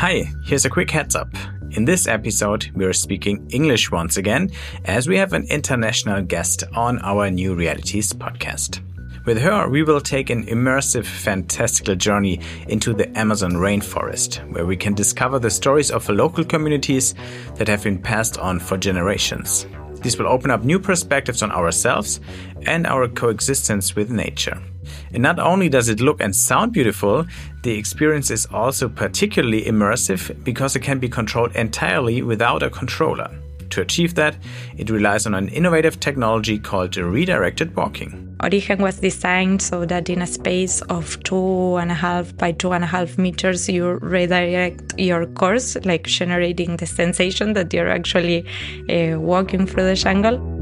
Hi, 0.00 0.32
here's 0.42 0.64
a 0.64 0.70
quick 0.70 0.90
heads 0.90 1.14
up. 1.14 1.28
In 1.72 1.84
this 1.84 2.08
episode, 2.08 2.70
we 2.74 2.86
are 2.86 2.92
speaking 2.94 3.46
English 3.50 3.90
once 3.90 4.16
again, 4.16 4.50
as 4.86 5.06
we 5.06 5.18
have 5.18 5.34
an 5.34 5.44
international 5.50 6.22
guest 6.22 6.64
on 6.74 6.98
our 7.00 7.30
New 7.30 7.54
Realities 7.54 8.10
podcast. 8.14 8.80
With 9.26 9.36
her, 9.42 9.68
we 9.68 9.82
will 9.82 10.00
take 10.00 10.30
an 10.30 10.46
immersive, 10.46 11.04
fantastical 11.04 11.96
journey 11.96 12.40
into 12.66 12.94
the 12.94 13.14
Amazon 13.18 13.52
rainforest, 13.52 14.38
where 14.50 14.64
we 14.64 14.74
can 14.74 14.94
discover 14.94 15.38
the 15.38 15.50
stories 15.50 15.90
of 15.90 16.08
local 16.08 16.44
communities 16.44 17.14
that 17.56 17.68
have 17.68 17.84
been 17.84 18.00
passed 18.00 18.38
on 18.38 18.58
for 18.58 18.78
generations. 18.78 19.66
This 19.96 20.16
will 20.16 20.28
open 20.28 20.50
up 20.50 20.64
new 20.64 20.78
perspectives 20.78 21.42
on 21.42 21.52
ourselves 21.52 22.20
and 22.66 22.86
our 22.86 23.06
coexistence 23.06 23.94
with 23.94 24.10
nature. 24.10 24.62
And 25.12 25.22
not 25.22 25.38
only 25.38 25.68
does 25.68 25.88
it 25.88 26.00
look 26.00 26.20
and 26.20 26.34
sound 26.34 26.72
beautiful, 26.72 27.26
the 27.62 27.72
experience 27.72 28.30
is 28.30 28.46
also 28.46 28.88
particularly 28.88 29.62
immersive 29.64 30.42
because 30.44 30.76
it 30.76 30.80
can 30.80 30.98
be 30.98 31.08
controlled 31.08 31.54
entirely 31.56 32.22
without 32.22 32.62
a 32.62 32.70
controller. 32.70 33.30
To 33.70 33.80
achieve 33.80 34.16
that, 34.16 34.36
it 34.76 34.90
relies 34.90 35.26
on 35.26 35.34
an 35.34 35.48
innovative 35.48 36.00
technology 36.00 36.58
called 36.58 36.96
redirected 36.96 37.76
walking. 37.76 38.36
Origen 38.42 38.82
was 38.82 38.98
designed 38.98 39.62
so 39.62 39.84
that 39.84 40.08
in 40.08 40.22
a 40.22 40.26
space 40.26 40.80
of 40.82 41.22
two 41.22 41.76
and 41.76 41.90
a 41.90 41.94
half 41.94 42.36
by 42.36 42.52
two 42.52 42.72
and 42.72 42.82
a 42.82 42.86
half 42.86 43.16
meters, 43.16 43.68
you 43.68 43.98
redirect 44.02 44.98
your 44.98 45.26
course, 45.26 45.76
like 45.84 46.04
generating 46.04 46.78
the 46.78 46.86
sensation 46.86 47.52
that 47.52 47.72
you're 47.72 47.90
actually 47.90 48.44
uh, 48.88 49.20
walking 49.20 49.66
through 49.66 49.84
the 49.84 49.94
jungle. 49.94 50.59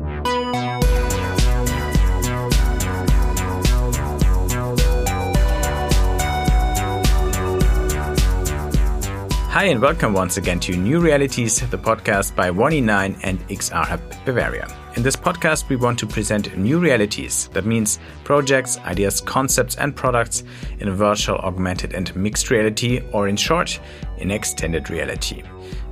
Hi, 9.59 9.65
and 9.65 9.83
welcome 9.83 10.13
once 10.13 10.37
again 10.37 10.61
to 10.61 10.77
New 10.77 11.01
Realities, 11.01 11.59
the 11.69 11.77
podcast 11.77 12.37
by 12.37 12.49
1E9 12.49 13.19
and 13.25 13.41
XR 13.49 13.85
Hub 13.85 14.01
Bavaria. 14.25 14.69
In 14.95 15.03
this 15.03 15.17
podcast, 15.17 15.69
we 15.69 15.75
want 15.75 15.99
to 15.99 16.07
present 16.07 16.57
new 16.57 16.79
realities. 16.79 17.49
That 17.55 17.67
means 17.67 17.99
projects, 18.23 18.79
ideas, 18.79 19.21
concepts, 19.21 19.75
and 19.75 19.97
products 19.97 20.45
in 20.79 20.89
virtual, 20.93 21.39
augmented, 21.39 21.93
and 21.93 22.15
mixed 22.15 22.51
reality, 22.51 23.03
or 23.13 23.27
in 23.27 23.35
short, 23.35 23.81
in 24.19 24.31
extended 24.31 24.91
reality. 24.91 25.43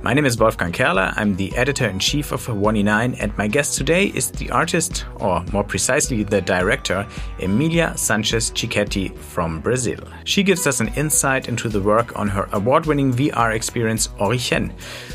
My 0.07 0.13
name 0.13 0.25
is 0.25 0.39
Wolfgang 0.39 0.71
Kerler. 0.71 1.11
I'm 1.17 1.35
the 1.35 1.53
editor 1.57 1.85
in 1.85 1.99
chief 1.99 2.31
of 2.31 2.47
1E9, 2.47 3.17
and 3.19 3.37
my 3.37 3.45
guest 3.45 3.77
today 3.77 4.05
is 4.05 4.31
the 4.31 4.49
artist, 4.51 5.03
or 5.17 5.43
more 5.51 5.65
precisely, 5.65 6.23
the 6.23 6.39
director, 6.39 7.05
Emilia 7.39 7.91
Sanchez 7.97 8.51
Chiquetti 8.51 9.13
from 9.17 9.59
Brazil. 9.59 9.99
She 10.23 10.43
gives 10.43 10.65
us 10.65 10.79
an 10.79 10.93
insight 10.95 11.49
into 11.49 11.67
the 11.67 11.81
work 11.81 12.17
on 12.17 12.29
her 12.29 12.47
award 12.53 12.85
winning 12.85 13.13
VR 13.13 13.53
experience 13.53 14.07
Origen, 14.17 14.73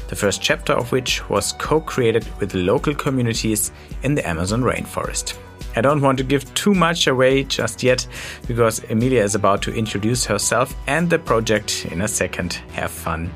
the 0.09 0.17
first 0.17 0.43
chapter 0.43 0.75
of 0.75 0.93
which 0.93 1.27
was 1.31 1.55
co 1.55 1.81
created 1.81 2.27
with 2.39 2.53
local 2.53 2.95
communities 2.95 3.73
in 4.03 4.15
the 4.15 4.29
Amazon 4.29 4.61
rainforest. 4.61 5.39
I 5.75 5.81
don't 5.81 6.03
want 6.03 6.19
to 6.19 6.25
give 6.25 6.53
too 6.53 6.75
much 6.75 7.07
away 7.07 7.45
just 7.45 7.83
yet 7.83 8.07
because 8.47 8.85
Emilia 8.91 9.23
is 9.23 9.35
about 9.35 9.63
to 9.63 9.75
introduce 9.75 10.27
herself 10.27 10.77
and 10.87 11.09
the 11.09 11.19
project 11.19 11.87
in 11.87 12.03
a 12.03 12.09
second. 12.09 12.61
Have 12.75 12.91
fun. 12.91 13.33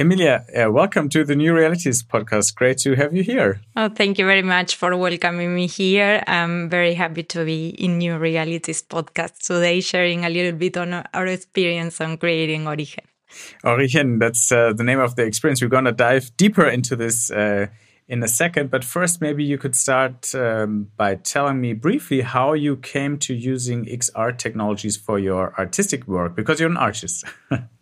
Emilia, 0.00 0.46
uh, 0.56 0.72
welcome 0.72 1.10
to 1.10 1.24
the 1.24 1.36
New 1.36 1.52
Realities 1.52 2.02
podcast. 2.02 2.54
Great 2.54 2.78
to 2.78 2.94
have 2.94 3.14
you 3.14 3.22
here. 3.22 3.60
Oh, 3.76 3.90
thank 3.90 4.18
you 4.18 4.24
very 4.24 4.40
much 4.40 4.76
for 4.76 4.96
welcoming 4.96 5.54
me 5.54 5.66
here. 5.66 6.24
I'm 6.26 6.70
very 6.70 6.94
happy 6.94 7.22
to 7.24 7.44
be 7.44 7.68
in 7.68 7.98
New 7.98 8.16
Realities 8.16 8.82
podcast 8.82 9.46
today, 9.46 9.82
sharing 9.82 10.24
a 10.24 10.30
little 10.30 10.58
bit 10.58 10.78
on 10.78 10.94
our 11.12 11.26
experience 11.26 12.00
on 12.00 12.16
creating 12.16 12.66
Origen. 12.66 13.04
Origen, 13.62 14.18
that's 14.18 14.50
uh, 14.50 14.72
the 14.72 14.84
name 14.84 15.00
of 15.00 15.16
the 15.16 15.24
experience. 15.24 15.60
We're 15.60 15.68
going 15.68 15.84
to 15.84 15.92
dive 15.92 16.34
deeper 16.38 16.66
into 16.66 16.96
this 16.96 17.30
uh, 17.30 17.66
in 18.08 18.22
a 18.22 18.28
second. 18.28 18.70
But 18.70 18.84
first, 18.84 19.20
maybe 19.20 19.44
you 19.44 19.58
could 19.58 19.74
start 19.74 20.34
um, 20.34 20.88
by 20.96 21.16
telling 21.16 21.60
me 21.60 21.74
briefly 21.74 22.22
how 22.22 22.54
you 22.54 22.78
came 22.78 23.18
to 23.18 23.34
using 23.34 23.84
XR 23.84 24.38
technologies 24.38 24.96
for 24.96 25.18
your 25.18 25.54
artistic 25.58 26.08
work, 26.08 26.34
because 26.34 26.58
you're 26.58 26.70
an 26.70 26.78
artist. 26.78 27.26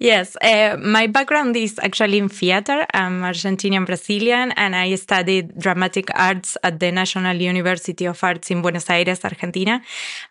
Yes, 0.00 0.36
uh, 0.42 0.76
my 0.80 1.06
background 1.06 1.56
is 1.56 1.78
actually 1.80 2.18
in 2.18 2.28
theater. 2.28 2.84
I'm 2.92 3.22
Argentinian 3.22 3.86
Brazilian, 3.86 4.50
and 4.56 4.74
I 4.74 4.92
studied 4.96 5.56
dramatic 5.56 6.08
arts 6.16 6.56
at 6.64 6.80
the 6.80 6.90
National 6.90 7.36
University 7.36 8.04
of 8.04 8.22
Arts 8.22 8.50
in 8.50 8.60
Buenos 8.60 8.90
Aires, 8.90 9.24
Argentina. 9.24 9.80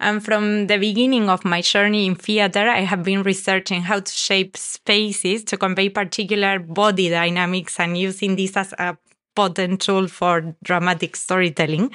And 0.02 0.24
from 0.24 0.68
the 0.68 0.78
beginning 0.78 1.30
of 1.30 1.46
my 1.46 1.62
journey 1.62 2.06
in 2.06 2.16
theater, 2.16 2.68
I 2.68 2.82
have 2.82 3.04
been 3.04 3.24
researching 3.24 3.84
how 3.84 4.02
to 4.02 4.12
shape 4.12 4.58
spaces 4.58 5.46
to 5.46 5.58
convey 5.58 5.88
particular 5.88 6.60
body 6.60 7.10
dynamics 7.10 7.80
and 7.80 7.98
using 7.98 8.36
this 8.36 8.58
as 8.58 8.74
a 8.74 8.98
potential 9.36 10.08
for 10.08 10.56
dramatic 10.64 11.16
storytelling. 11.16 11.92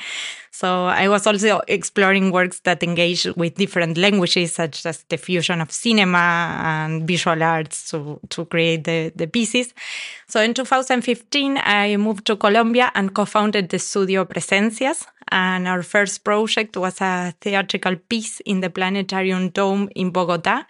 So 0.50 0.86
I 0.86 1.08
was 1.08 1.24
also 1.24 1.60
exploring 1.68 2.32
works 2.32 2.58
that 2.64 2.82
engage 2.82 3.26
with 3.36 3.54
different 3.54 3.96
languages, 3.96 4.54
such 4.54 4.84
as 4.86 5.04
the 5.08 5.16
fusion 5.16 5.60
of 5.60 5.70
cinema 5.70 6.58
and 6.60 7.06
visual 7.06 7.40
arts 7.44 7.88
to, 7.90 8.18
to 8.30 8.44
create 8.46 8.82
the, 8.82 9.12
the 9.14 9.28
pieces. 9.28 9.72
So 10.26 10.40
in 10.40 10.54
2015, 10.54 11.58
I 11.62 11.96
moved 11.96 12.26
to 12.26 12.34
Colombia 12.36 12.90
and 12.96 13.14
co-founded 13.14 13.68
the 13.68 13.78
studio 13.78 14.24
Presencias. 14.24 15.06
And 15.30 15.68
our 15.68 15.84
first 15.84 16.24
project 16.24 16.76
was 16.76 17.00
a 17.00 17.34
theatrical 17.40 17.94
piece 17.94 18.40
in 18.40 18.60
the 18.60 18.70
Planetarium 18.70 19.50
Dome 19.50 19.88
in 19.94 20.10
Bogota. 20.10 20.66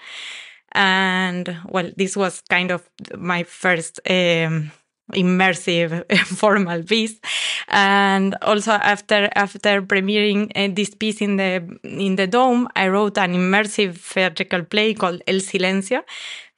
And 0.72 1.56
well, 1.66 1.90
this 1.96 2.14
was 2.14 2.42
kind 2.42 2.70
of 2.70 2.88
my 3.16 3.42
first 3.42 4.00
um, 4.08 4.70
immersive 5.14 6.04
formal 6.38 6.82
piece. 6.82 7.20
And 7.68 8.34
also 8.42 8.72
after 8.72 9.28
after 9.34 9.82
premiering 9.82 10.50
uh, 10.54 10.72
this 10.74 10.94
piece 10.94 11.20
in 11.20 11.36
the 11.36 11.78
in 11.82 12.16
the 12.16 12.26
dome 12.26 12.68
i 12.76 12.88
wrote 12.88 13.18
an 13.18 13.34
immersive 13.34 13.96
theatrical 13.96 14.64
play 14.64 14.94
called 14.94 15.22
el 15.26 15.40
silencio 15.40 16.02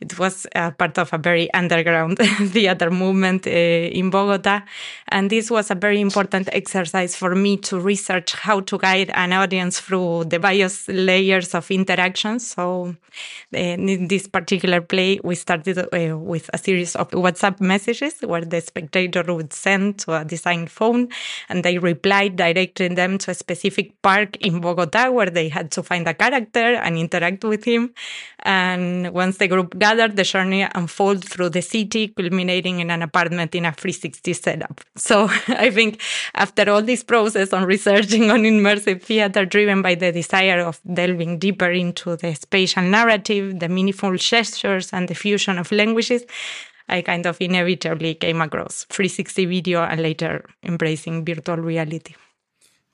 it 0.01 0.19
was 0.19 0.47
uh, 0.55 0.71
part 0.71 0.99
of 0.99 1.13
a 1.13 1.19
very 1.19 1.53
underground 1.53 2.19
theater 2.53 2.91
movement 2.91 3.47
uh, 3.47 3.51
in 3.51 4.11
Bogota. 4.11 4.63
And 5.09 5.29
this 5.31 5.51
was 5.51 5.71
a 5.71 5.75
very 5.75 6.01
important 6.01 6.49
exercise 6.53 7.15
for 7.15 7.35
me 7.35 7.59
to 7.59 7.79
research 7.79 8.33
how 8.33 8.61
to 8.61 8.79
guide 8.79 9.11
an 9.15 9.33
audience 9.33 9.79
through 9.79 10.25
the 10.25 10.39
various 10.39 10.89
layers 10.89 11.55
of 11.55 11.71
interactions. 11.71 12.47
So, 12.47 12.97
uh, 13.55 13.59
in 13.59 14.09
this 14.09 14.27
particular 14.27 14.81
play, 14.81 15.21
we 15.23 15.35
started 15.35 15.79
uh, 15.79 16.17
with 16.17 16.49
a 16.55 16.59
series 16.59 16.97
of 16.97 17.11
WhatsApp 17.11 17.61
messages 17.61 18.15
where 18.21 18.45
the 18.45 18.61
spectator 18.61 19.23
would 19.35 19.53
send 19.53 19.99
to 20.01 20.15
a 20.15 20.25
designed 20.25 20.71
phone 20.71 21.09
and 21.49 21.63
they 21.65 21.79
replied, 21.79 22.37
directing 22.37 22.95
them 22.95 23.19
to 23.19 23.33
a 23.33 23.35
specific 23.35 24.01
park 24.03 24.37
in 24.39 24.61
Bogota 24.61 25.11
where 25.11 25.29
they 25.31 25.49
had 25.49 25.71
to 25.73 25.83
find 25.83 26.09
a 26.09 26.15
character 26.15 26.75
and 26.77 26.97
interact 26.97 27.45
with 27.45 27.65
him. 27.65 27.93
And 28.43 29.11
once 29.13 29.39
the 29.39 29.49
group 29.49 29.79
gathered, 29.79 30.17
the 30.17 30.23
journey 30.23 30.67
unfold 30.75 31.25
through 31.25 31.51
the 31.51 31.63
city, 31.63 32.09
culminating 32.09 32.81
in 32.81 32.91
an 32.91 33.03
apartment 33.03 33.55
in 33.55 33.67
a 33.67 33.73
360 33.73 34.33
setup. 34.33 34.81
So 34.97 35.25
I 35.49 35.71
think 35.71 36.01
after 36.35 36.71
all 36.71 36.83
this 36.83 37.03
process 37.03 37.53
on 37.53 37.65
researching 37.65 38.31
on 38.31 38.41
immersive 38.41 39.03
theater 39.03 39.45
driven 39.45 39.83
by 39.83 39.95
the 39.95 40.13
desire 40.13 40.61
of 40.61 40.81
delving 40.93 41.39
deeper 41.39 41.71
into 41.71 42.17
the 42.17 42.35
spatial 42.35 42.83
narrative, 42.83 43.61
the 43.61 43.69
meaningful 43.69 44.17
gestures, 44.17 44.93
and 44.93 45.09
the 45.09 45.15
fusion 45.15 45.59
of 45.59 45.71
languages, 45.73 46.25
I 46.89 47.03
kind 47.03 47.27
of 47.27 47.37
inevitably 47.41 48.15
came 48.15 48.41
across 48.41 48.85
360 48.91 49.47
video 49.47 49.83
and 49.83 50.03
later 50.03 50.45
embracing 50.65 51.25
virtual 51.25 51.59
reality. 51.59 52.15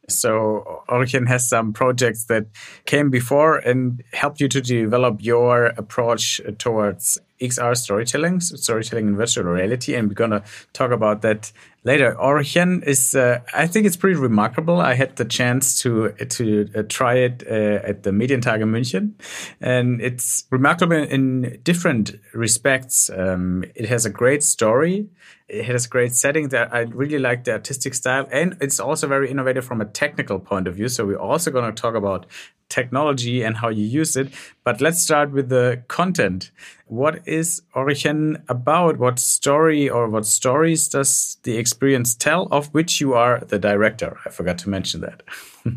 So 0.09 0.85
Origen 0.89 1.27
has 1.27 1.49
some 1.49 1.73
projects 1.73 2.25
that 2.27 2.47
came 2.85 3.11
before 3.11 3.59
and 3.59 4.03
helped 4.13 4.41
you 4.41 4.49
to 4.49 4.61
develop 4.61 5.19
your 5.21 5.67
approach 5.67 6.41
towards 6.59 7.19
XR 7.41 7.77
storytelling, 7.77 8.41
storytelling 8.41 9.09
in 9.09 9.17
virtual 9.17 9.45
reality, 9.45 9.95
and 9.95 10.09
we're 10.09 10.15
gonna 10.15 10.43
talk 10.73 10.91
about 10.91 11.23
that 11.23 11.53
later. 11.87 12.19
Origen 12.19 12.83
is, 12.83 13.15
uh, 13.15 13.39
I 13.55 13.67
think 13.69 13.87
it's 13.87 13.97
pretty 13.97 14.19
remarkable. 14.19 14.81
I 14.81 14.95
had 14.95 15.17
the 15.17 15.25
chance 15.25 15.81
to 15.83 16.11
to 16.11 16.69
uh, 16.75 16.83
try 16.89 17.15
it 17.15 17.45
uh, 17.49 17.91
at 17.91 18.03
the 18.03 18.11
Medientage 18.11 18.63
München, 18.65 19.13
and 19.61 20.01
it's 20.03 20.45
remarkable 20.51 20.97
in 20.97 21.61
different 21.63 22.17
respects. 22.35 23.09
Um, 23.09 23.65
it 23.75 23.89
has 23.89 24.05
a 24.05 24.11
great 24.11 24.43
story. 24.43 25.09
It 25.49 25.65
has 25.67 25.87
a 25.87 25.89
great 25.89 26.13
setting 26.13 26.49
that 26.49 26.75
I 26.75 26.81
really 26.81 27.21
like 27.21 27.45
the 27.45 27.53
artistic 27.53 27.95
style, 27.95 28.27
and 28.33 28.57
it's 28.61 28.81
also 28.81 29.07
very 29.07 29.31
innovative 29.31 29.65
from 29.65 29.81
a 29.81 29.85
technical 29.85 30.41
point 30.41 30.67
of 30.67 30.75
view. 30.75 30.89
So 30.89 31.07
we're 31.07 31.27
also 31.31 31.53
going 31.53 31.73
to 31.73 31.83
talk 31.83 31.95
about 31.95 32.27
technology 32.69 33.43
and 33.43 33.57
how 33.57 33.69
you 33.69 33.85
use 33.85 34.17
it. 34.17 34.33
But 34.65 34.81
let's 34.81 35.01
start 35.01 35.31
with 35.31 35.49
the 35.49 35.83
content. 35.89 36.51
What 36.87 37.27
is 37.27 37.63
Origen 37.75 38.43
about? 38.49 38.99
What 38.99 39.19
story 39.19 39.89
or 39.89 40.09
what 40.09 40.27
stories 40.27 40.89
does 40.89 41.39
the 41.43 41.57
experience 41.57 41.76
tell, 42.19 42.49
of 42.51 42.69
which 42.75 43.01
you 43.01 43.15
are 43.15 43.41
the 43.41 43.59
director? 43.59 44.19
I 44.25 44.31
forgot 44.31 44.59
to 44.59 44.71
mention 44.71 45.01
that. 45.01 45.23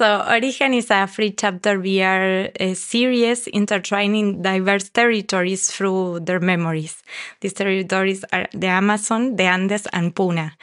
So, 0.00 0.24
Origen 0.26 0.72
is 0.72 0.90
a 0.90 1.06
free 1.06 1.32
chapter 1.32 1.78
VR 1.78 2.50
eh, 2.58 2.72
series 2.72 3.46
intertwining 3.48 4.40
diverse 4.40 4.88
territories 4.88 5.70
through 5.70 6.20
their 6.20 6.40
memories. 6.40 7.02
These 7.42 7.52
territories 7.52 8.24
are 8.32 8.46
the 8.54 8.68
Amazon, 8.68 9.36
the 9.36 9.44
Andes, 9.44 9.86
and 9.92 10.16
Puna 10.16 10.56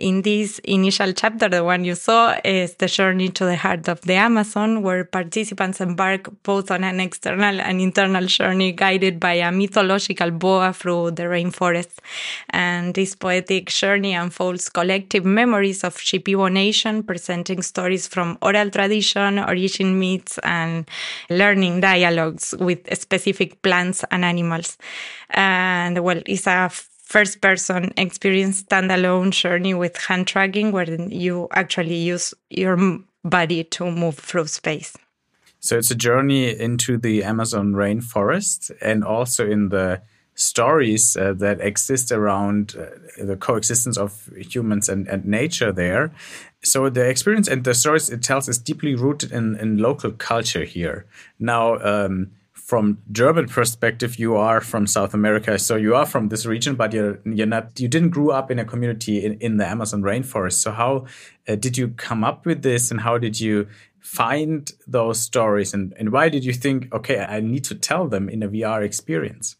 in 0.00 0.22
this 0.22 0.58
initial 0.60 1.12
chapter, 1.12 1.48
the 1.48 1.62
one 1.62 1.84
you 1.84 1.94
saw, 1.94 2.36
is 2.42 2.74
the 2.74 2.86
journey 2.86 3.28
to 3.28 3.44
the 3.44 3.56
heart 3.56 3.86
of 3.88 4.00
the 4.00 4.14
Amazon, 4.14 4.82
where 4.82 5.04
participants 5.04 5.80
embark 5.80 6.28
both 6.42 6.70
on 6.70 6.82
an 6.84 7.00
external 7.00 7.60
and 7.60 7.80
internal 7.80 8.26
journey 8.26 8.72
guided 8.72 9.20
by 9.20 9.34
a 9.34 9.52
mythological 9.52 10.30
boa 10.30 10.72
through 10.72 11.12
the 11.12 11.24
rainforest. 11.24 11.98
And 12.48 12.94
this 12.94 13.14
poetic 13.14 13.68
journey 13.68 14.14
unfolds 14.14 14.70
collective 14.70 15.24
memories 15.24 15.84
of 15.84 15.96
Shipibo 15.96 16.50
Nation, 16.50 17.02
presenting 17.02 17.60
stories 17.60 18.08
from 18.08 18.38
oral 18.40 18.70
tradition, 18.70 19.38
origin 19.38 19.98
myths, 19.98 20.38
and 20.38 20.88
learning 21.28 21.80
dialogues 21.80 22.54
with 22.58 22.80
specific 22.98 23.60
plants 23.60 24.02
and 24.10 24.24
animals. 24.24 24.78
And 25.28 26.02
well, 26.02 26.22
it's 26.26 26.46
a 26.46 26.70
first 27.10 27.40
person 27.40 27.92
experience 27.96 28.62
standalone 28.62 29.32
journey 29.32 29.74
with 29.74 29.96
hand 29.96 30.28
tracking 30.28 30.70
where 30.70 30.88
you 31.10 31.48
actually 31.50 31.96
use 31.96 32.32
your 32.50 32.78
body 33.24 33.64
to 33.64 33.90
move 33.90 34.16
through 34.16 34.46
space. 34.46 34.96
So 35.58 35.76
it's 35.76 35.90
a 35.90 35.96
journey 35.96 36.48
into 36.48 36.96
the 36.96 37.24
Amazon 37.24 37.72
rainforest 37.72 38.70
and 38.80 39.04
also 39.04 39.44
in 39.44 39.70
the 39.70 40.02
stories 40.36 41.16
uh, 41.16 41.34
that 41.34 41.60
exist 41.60 42.12
around 42.12 42.76
uh, 42.78 43.24
the 43.24 43.36
coexistence 43.36 43.98
of 43.98 44.30
humans 44.36 44.88
and, 44.88 45.08
and 45.08 45.26
nature 45.26 45.72
there. 45.72 46.12
So 46.62 46.88
the 46.88 47.08
experience 47.08 47.48
and 47.48 47.64
the 47.64 47.74
stories 47.74 48.08
it 48.08 48.22
tells 48.22 48.48
is 48.48 48.56
deeply 48.56 48.94
rooted 48.94 49.32
in, 49.32 49.56
in 49.56 49.78
local 49.78 50.12
culture 50.12 50.64
here. 50.64 51.06
Now, 51.40 51.76
um, 51.80 52.30
from 52.70 52.98
German 53.10 53.48
perspective, 53.48 54.16
you 54.16 54.36
are 54.36 54.60
from 54.60 54.86
South 54.86 55.12
America, 55.12 55.58
so 55.58 55.74
you 55.74 55.96
are 55.96 56.06
from 56.06 56.28
this 56.28 56.46
region, 56.46 56.76
but 56.76 56.92
you're 56.92 57.18
you're 57.24 57.52
not 57.56 57.80
you 57.80 57.88
didn't 57.88 58.10
grow 58.10 58.30
up 58.30 58.48
in 58.48 58.60
a 58.60 58.64
community 58.64 59.24
in, 59.26 59.32
in 59.40 59.56
the 59.56 59.66
Amazon 59.66 60.02
rainforest. 60.02 60.58
So 60.64 60.70
how 60.70 61.06
uh, 61.48 61.56
did 61.56 61.76
you 61.76 61.88
come 61.88 62.22
up 62.22 62.46
with 62.46 62.62
this, 62.62 62.92
and 62.92 63.00
how 63.00 63.18
did 63.18 63.40
you 63.40 63.66
find 63.98 64.70
those 64.86 65.18
stories, 65.20 65.74
and 65.74 65.92
and 65.98 66.12
why 66.12 66.28
did 66.28 66.44
you 66.44 66.52
think, 66.52 66.94
okay, 66.94 67.18
I 67.18 67.40
need 67.40 67.64
to 67.64 67.74
tell 67.74 68.06
them 68.06 68.28
in 68.28 68.40
a 68.44 68.48
VR 68.48 68.84
experience? 68.84 69.56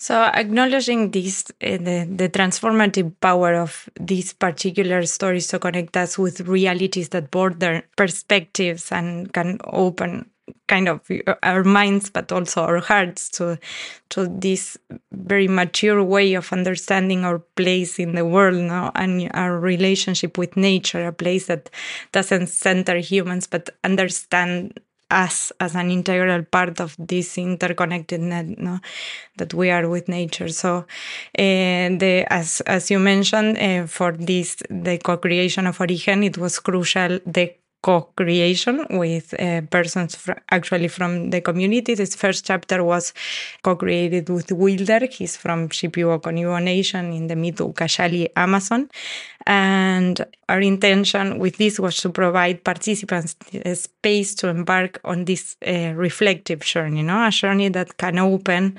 So 0.00 0.14
acknowledging 0.42 1.10
this, 1.12 1.44
uh, 1.60 1.78
the, 1.88 2.06
the 2.20 2.28
transformative 2.28 3.12
power 3.20 3.54
of 3.54 3.88
these 4.00 4.32
particular 4.32 5.04
stories 5.06 5.48
to 5.48 5.58
connect 5.58 5.96
us 5.96 6.16
with 6.16 6.40
realities 6.40 7.08
that 7.08 7.32
border 7.32 7.82
perspectives 7.96 8.92
and 8.92 9.32
can 9.32 9.58
open 9.64 10.30
kind 10.66 10.88
of 10.88 11.00
our 11.42 11.64
minds 11.64 12.10
but 12.10 12.30
also 12.32 12.62
our 12.62 12.78
hearts 12.78 13.28
to 13.28 13.58
to 14.08 14.28
this 14.28 14.76
very 15.12 15.48
mature 15.48 16.02
way 16.02 16.34
of 16.34 16.52
understanding 16.52 17.24
our 17.24 17.38
place 17.56 17.98
in 17.98 18.14
the 18.14 18.24
world 18.24 18.56
no? 18.56 18.90
and 18.94 19.30
our 19.34 19.58
relationship 19.58 20.38
with 20.38 20.56
nature 20.56 21.06
a 21.06 21.12
place 21.12 21.46
that 21.46 21.70
doesn't 22.12 22.48
center 22.48 22.98
humans 22.98 23.46
but 23.46 23.70
understand 23.84 24.78
us 25.10 25.52
as 25.60 25.74
an 25.74 25.90
integral 25.90 26.42
part 26.42 26.80
of 26.80 26.94
this 26.98 27.38
interconnected 27.38 28.20
net 28.20 28.46
no? 28.58 28.78
that 29.36 29.54
we 29.54 29.70
are 29.70 29.88
with 29.88 30.08
nature. 30.08 30.48
So, 30.48 30.78
uh, 30.78 30.84
the, 31.38 32.26
as 32.28 32.60
as 32.62 32.90
you 32.90 32.98
mentioned, 32.98 33.58
uh, 33.58 33.86
for 33.86 34.12
this 34.12 34.56
the 34.68 34.98
co-creation 34.98 35.66
of 35.66 35.80
Origen, 35.80 36.24
it 36.24 36.36
was 36.36 36.58
crucial 36.58 37.20
the 37.24 37.54
co-creation 37.88 38.76
with 38.90 39.26
uh, 39.40 39.62
persons 39.70 40.14
fr 40.14 40.32
actually 40.50 40.88
from 40.88 41.30
the 41.30 41.40
community. 41.40 41.94
This 41.94 42.14
first 42.14 42.44
chapter 42.44 42.84
was 42.84 43.14
co-created 43.62 44.28
with 44.28 44.52
Wilder. 44.52 45.02
He's 45.16 45.38
from 45.38 45.70
Shipibo 45.70 46.16
Nation 46.62 47.04
in 47.18 47.28
the 47.28 47.36
mid-Ucayali 47.44 48.24
Amazon. 48.36 48.90
And 49.46 50.16
our 50.50 50.60
intention 50.60 51.38
with 51.38 51.56
this 51.56 51.80
was 51.80 51.96
to 52.02 52.10
provide 52.10 52.62
participants 52.62 53.36
a 53.64 53.74
space 53.74 54.34
to 54.40 54.48
embark 54.48 55.00
on 55.04 55.24
this 55.24 55.56
uh, 55.66 55.92
reflective 56.06 56.60
journey, 56.60 56.98
you 56.98 57.04
know, 57.04 57.26
a 57.26 57.30
journey 57.30 57.70
that 57.70 57.96
can 57.96 58.18
open 58.18 58.78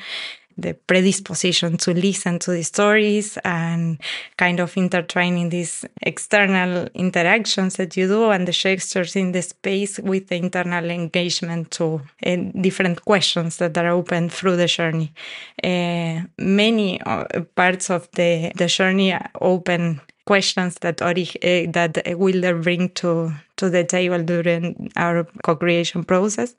the 0.61 0.73
predisposition 0.73 1.77
to 1.77 1.93
listen 1.93 2.39
to 2.39 2.51
the 2.51 2.63
stories 2.63 3.37
and 3.43 3.99
kind 4.37 4.59
of 4.59 4.75
intertwining 4.77 5.49
these 5.49 5.85
external 6.01 6.87
interactions 6.93 7.75
that 7.75 7.95
you 7.97 8.07
do 8.07 8.29
and 8.29 8.47
the 8.47 8.51
gestures 8.51 9.15
in 9.15 9.31
the 9.31 9.41
space 9.41 9.99
with 9.99 10.27
the 10.27 10.35
internal 10.35 10.89
engagement 10.89 11.71
to 11.71 12.01
uh, 12.25 12.35
different 12.61 13.03
questions 13.05 13.57
that 13.57 13.77
are 13.77 13.89
open 13.89 14.29
through 14.29 14.55
the 14.55 14.67
journey. 14.67 15.13
Uh, 15.63 16.21
many 16.37 16.99
parts 17.55 17.89
of 17.89 18.09
the, 18.11 18.51
the 18.55 18.67
journey 18.67 19.15
open 19.41 20.01
questions 20.25 20.75
that 20.81 21.01
uh, 21.01 21.13
that 21.71 21.91
Wilder 22.17 22.55
bring 22.61 22.89
to 22.89 23.33
to 23.55 23.69
the 23.69 23.83
table 23.83 24.21
during 24.23 24.91
our 24.95 25.25
co-creation 25.43 26.03
process, 26.03 26.53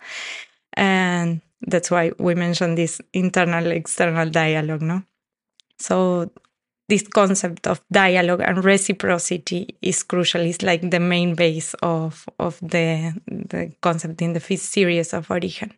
and 0.75 1.41
that's 1.62 1.91
why 1.91 2.12
we 2.19 2.35
mentioned 2.35 2.79
this 2.79 3.01
internal 3.12 3.67
external 3.71 4.29
dialogue, 4.31 4.83
no? 4.83 5.03
So 5.79 6.31
this 6.89 7.07
concept 7.07 7.67
of 7.67 7.81
dialogue 7.91 8.43
and 8.45 8.65
reciprocity 8.65 9.77
is 9.81 10.03
crucial. 10.03 10.43
It's 10.43 10.62
like 10.62 10.91
the 10.91 11.01
main 11.01 11.35
base 11.35 11.75
of 11.83 12.29
of 12.39 12.59
the 12.61 13.15
the 13.27 13.73
concept 13.81 14.21
in 14.23 14.33
the 14.33 14.41
fifth 14.41 14.62
series 14.62 15.12
of 15.15 15.31
Origen. 15.31 15.73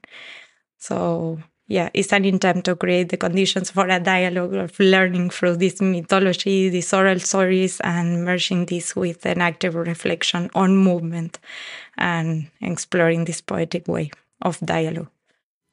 So 0.78 1.38
yeah, 1.68 1.90
it's 1.94 2.12
an 2.12 2.24
attempt 2.24 2.64
to 2.64 2.76
create 2.76 3.08
the 3.10 3.16
conditions 3.16 3.70
for 3.70 3.86
a 3.88 4.00
dialogue 4.00 4.54
of 4.54 4.78
learning 4.80 5.30
through 5.30 5.56
this 5.56 5.80
mythology, 5.80 6.68
these 6.68 6.92
oral 6.92 7.20
stories, 7.20 7.80
and 7.80 8.24
merging 8.24 8.66
this 8.66 8.96
with 8.96 9.24
an 9.24 9.40
active 9.40 9.74
reflection 9.74 10.50
on 10.54 10.76
movement 10.76 11.38
and 11.96 12.50
exploring 12.60 13.24
this 13.24 13.40
poetic 13.40 13.86
way 13.88 14.10
of 14.42 14.58
dialogue. 14.60 15.08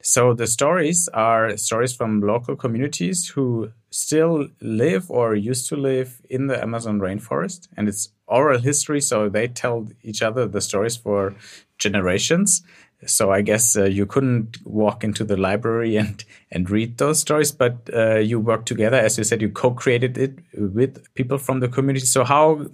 So 0.02 0.32
the 0.32 0.46
stories 0.46 1.08
are 1.12 1.56
stories 1.56 1.92
from 1.92 2.20
local 2.20 2.56
communities 2.56 3.28
who 3.28 3.72
still 3.90 4.48
live 4.60 5.10
or 5.10 5.34
used 5.34 5.68
to 5.68 5.76
live 5.76 6.22
in 6.30 6.46
the 6.46 6.60
Amazon 6.60 7.00
rainforest, 7.00 7.68
and 7.76 7.88
it's 7.88 8.08
oral 8.26 8.58
history. 8.58 9.00
So 9.00 9.28
they 9.28 9.48
tell 9.48 9.88
each 10.02 10.22
other 10.22 10.46
the 10.46 10.60
stories 10.62 10.96
for 10.96 11.34
generations. 11.78 12.62
So 13.06 13.30
I 13.30 13.42
guess 13.42 13.76
uh, 13.76 13.84
you 13.84 14.06
couldn't 14.06 14.58
walk 14.64 15.04
into 15.04 15.24
the 15.24 15.36
library 15.36 15.96
and 16.02 16.24
and 16.50 16.70
read 16.70 16.96
those 16.96 17.18
stories, 17.18 17.52
but 17.52 17.90
uh, 17.92 18.16
you 18.18 18.40
worked 18.40 18.68
together, 18.68 18.96
as 18.96 19.18
you 19.18 19.24
said, 19.24 19.42
you 19.42 19.50
co-created 19.50 20.16
it 20.16 20.38
with 20.54 21.12
people 21.14 21.36
from 21.38 21.60
the 21.60 21.68
community. 21.68 22.06
So 22.06 22.24
how 22.24 22.66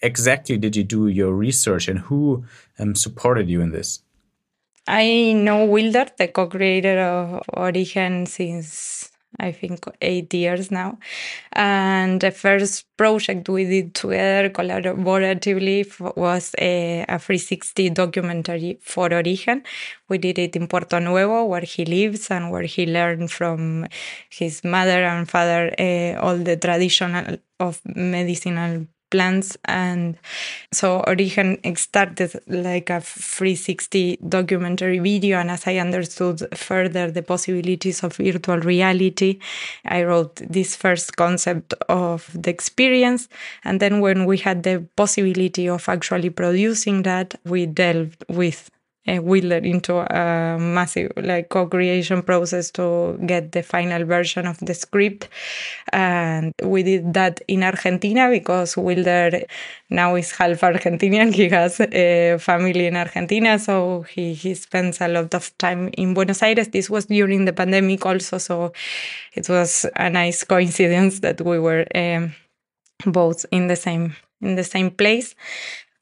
exactly 0.00 0.56
did 0.58 0.76
you 0.76 0.84
do 0.84 1.08
your 1.08 1.32
research, 1.32 1.88
and 1.88 1.98
who 1.98 2.44
um, 2.78 2.94
supported 2.94 3.50
you 3.50 3.60
in 3.60 3.72
this? 3.72 4.00
I 4.90 5.34
know 5.34 5.66
Wilder, 5.66 6.06
the 6.16 6.28
co-creator 6.28 6.98
of 6.98 7.42
Origen, 7.52 8.24
since 8.24 9.10
I 9.38 9.52
think 9.52 9.84
eight 10.00 10.32
years 10.32 10.70
now. 10.70 10.98
And 11.52 12.22
the 12.22 12.30
first 12.30 12.86
project 12.96 13.50
we 13.50 13.66
did 13.66 13.94
together 13.94 14.48
collaboratively 14.48 16.16
was 16.16 16.54
a, 16.58 17.04
a 17.06 17.18
360 17.18 17.90
documentary 17.90 18.78
for 18.80 19.12
Origen. 19.12 19.62
We 20.08 20.16
did 20.16 20.38
it 20.38 20.56
in 20.56 20.66
Puerto 20.66 20.98
Nuevo, 21.00 21.44
where 21.44 21.60
he 21.60 21.84
lives 21.84 22.30
and 22.30 22.50
where 22.50 22.62
he 22.62 22.86
learned 22.86 23.30
from 23.30 23.86
his 24.30 24.64
mother 24.64 25.04
and 25.04 25.28
father 25.28 25.70
uh, 25.78 26.18
all 26.18 26.38
the 26.38 26.56
traditional 26.56 27.36
of 27.60 27.82
medicinal 27.84 28.86
plans 29.10 29.56
and 29.64 30.16
so 30.72 31.00
origen 31.06 31.58
started 31.76 32.40
like 32.46 32.90
a 32.90 33.00
360 33.00 34.18
documentary 34.28 34.98
video 34.98 35.38
and 35.38 35.50
as 35.50 35.66
i 35.66 35.76
understood 35.76 36.42
further 36.56 37.10
the 37.10 37.22
possibilities 37.22 38.02
of 38.02 38.16
virtual 38.16 38.58
reality 38.58 39.38
i 39.84 40.02
wrote 40.02 40.36
this 40.36 40.76
first 40.76 41.16
concept 41.16 41.74
of 41.88 42.30
the 42.34 42.50
experience. 42.50 43.28
And 43.64 43.80
then 43.80 44.00
when 44.00 44.24
we 44.26 44.38
had 44.38 44.62
the 44.62 44.86
possibility 44.96 45.68
of 45.68 45.88
actually 45.88 46.30
producing 46.30 47.02
that 47.02 47.34
we 47.44 47.66
delved 47.66 48.24
with 48.28 48.70
uh, 49.08 49.22
Wilder 49.22 49.56
into 49.56 49.98
a 49.98 50.58
massive 50.58 51.12
like 51.16 51.48
co-creation 51.48 52.22
process 52.22 52.70
to 52.72 53.18
get 53.24 53.52
the 53.52 53.62
final 53.62 54.04
version 54.04 54.46
of 54.46 54.58
the 54.58 54.74
script. 54.74 55.28
And 55.92 56.52
we 56.62 56.82
did 56.82 57.14
that 57.14 57.40
in 57.48 57.62
argentina 57.62 58.28
because 58.30 58.76
wilder 58.76 59.42
now 59.90 60.14
is 60.14 60.30
half 60.32 60.60
argentinian. 60.60 61.34
He 61.38 61.48
has 61.48 61.80
a 61.80 62.38
family 62.38 62.86
in 62.86 62.96
argentina 62.96 63.58
so 63.58 64.02
he, 64.02 64.34
he 64.34 64.54
spends 64.54 65.00
a 65.00 65.08
lot 65.08 65.34
of 65.34 65.56
time 65.58 65.88
in 65.96 66.14
buenos 66.14 66.42
aires. 66.42 66.68
This 66.68 66.90
was 66.90 67.06
during 67.06 67.44
the 67.44 67.52
pandemic 67.52 68.04
also 68.04 68.38
so 68.38 68.72
it 69.34 69.48
was 69.48 69.86
a 69.96 70.10
nice 70.10 70.44
coincidence 70.44 71.20
that 71.20 71.40
we 71.40 71.58
were 71.58 71.86
um, 71.94 72.34
both 73.06 73.46
in 73.50 73.68
the 73.68 73.76
same 73.76 74.16
in 74.40 74.54
the 74.54 74.64
same 74.64 74.90
place 74.90 75.34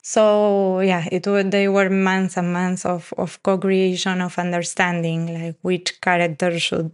So 0.09 0.79
yeah, 0.79 1.05
it 1.11 1.27
would, 1.27 1.51
they 1.51 1.67
were 1.67 1.91
months 1.91 2.37
and 2.37 2.53
months 2.53 2.87
of, 2.87 3.13
of 3.19 3.43
co-creation 3.43 4.21
of 4.21 4.39
understanding, 4.39 5.35
like 5.35 5.57
which 5.63 6.01
character 6.01 6.61
should 6.61 6.93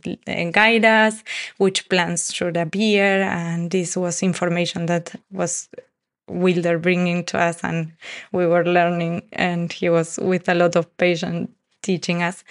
guide 0.53 0.87
us, 0.87 1.23
which 1.59 1.91
plans 1.91 2.33
should 2.33 2.57
appear, 2.57 3.21
and 3.21 3.71
this 3.71 3.99
was 3.99 4.23
information 4.23 4.87
that 4.87 5.15
was 5.31 5.69
Wilder 6.27 6.79
bringing 6.79 7.23
to 7.27 7.39
us, 7.39 7.63
and 7.63 7.93
we 8.33 8.47
were 8.47 8.65
learning, 8.65 9.29
and 9.35 9.71
he 9.71 9.91
was 9.91 10.19
with 10.23 10.49
a 10.49 10.55
lot 10.55 10.75
of 10.75 10.97
patience 10.97 11.51
teaching 11.83 12.23
us. 12.23 12.45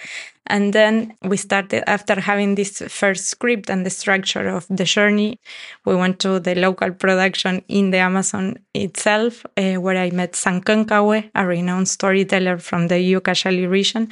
And 0.48 0.72
then 0.72 1.14
we 1.22 1.36
started, 1.36 1.88
after 1.88 2.20
having 2.20 2.56
this 2.56 2.82
first 2.88 3.26
script 3.26 3.70
and 3.70 3.86
the 3.86 3.90
structure 3.90 4.48
of 4.48 4.66
the 4.68 4.84
journey, 4.84 5.38
we 5.84 5.94
went 5.94 6.18
to 6.20 6.40
the 6.40 6.56
local 6.56 6.90
production 6.90 7.62
in 7.68 7.90
the 7.90 7.98
Amazon 7.98 8.58
itself, 8.74 9.46
uh, 9.56 9.74
where 9.74 9.96
I 9.96 10.10
met 10.10 10.32
Sankankawe, 10.32 11.30
a 11.34 11.46
renowned 11.46 11.88
storyteller 11.88 12.58
from 12.58 12.88
the 12.88 12.96
Ucayali 12.96 13.70
region. 13.70 14.08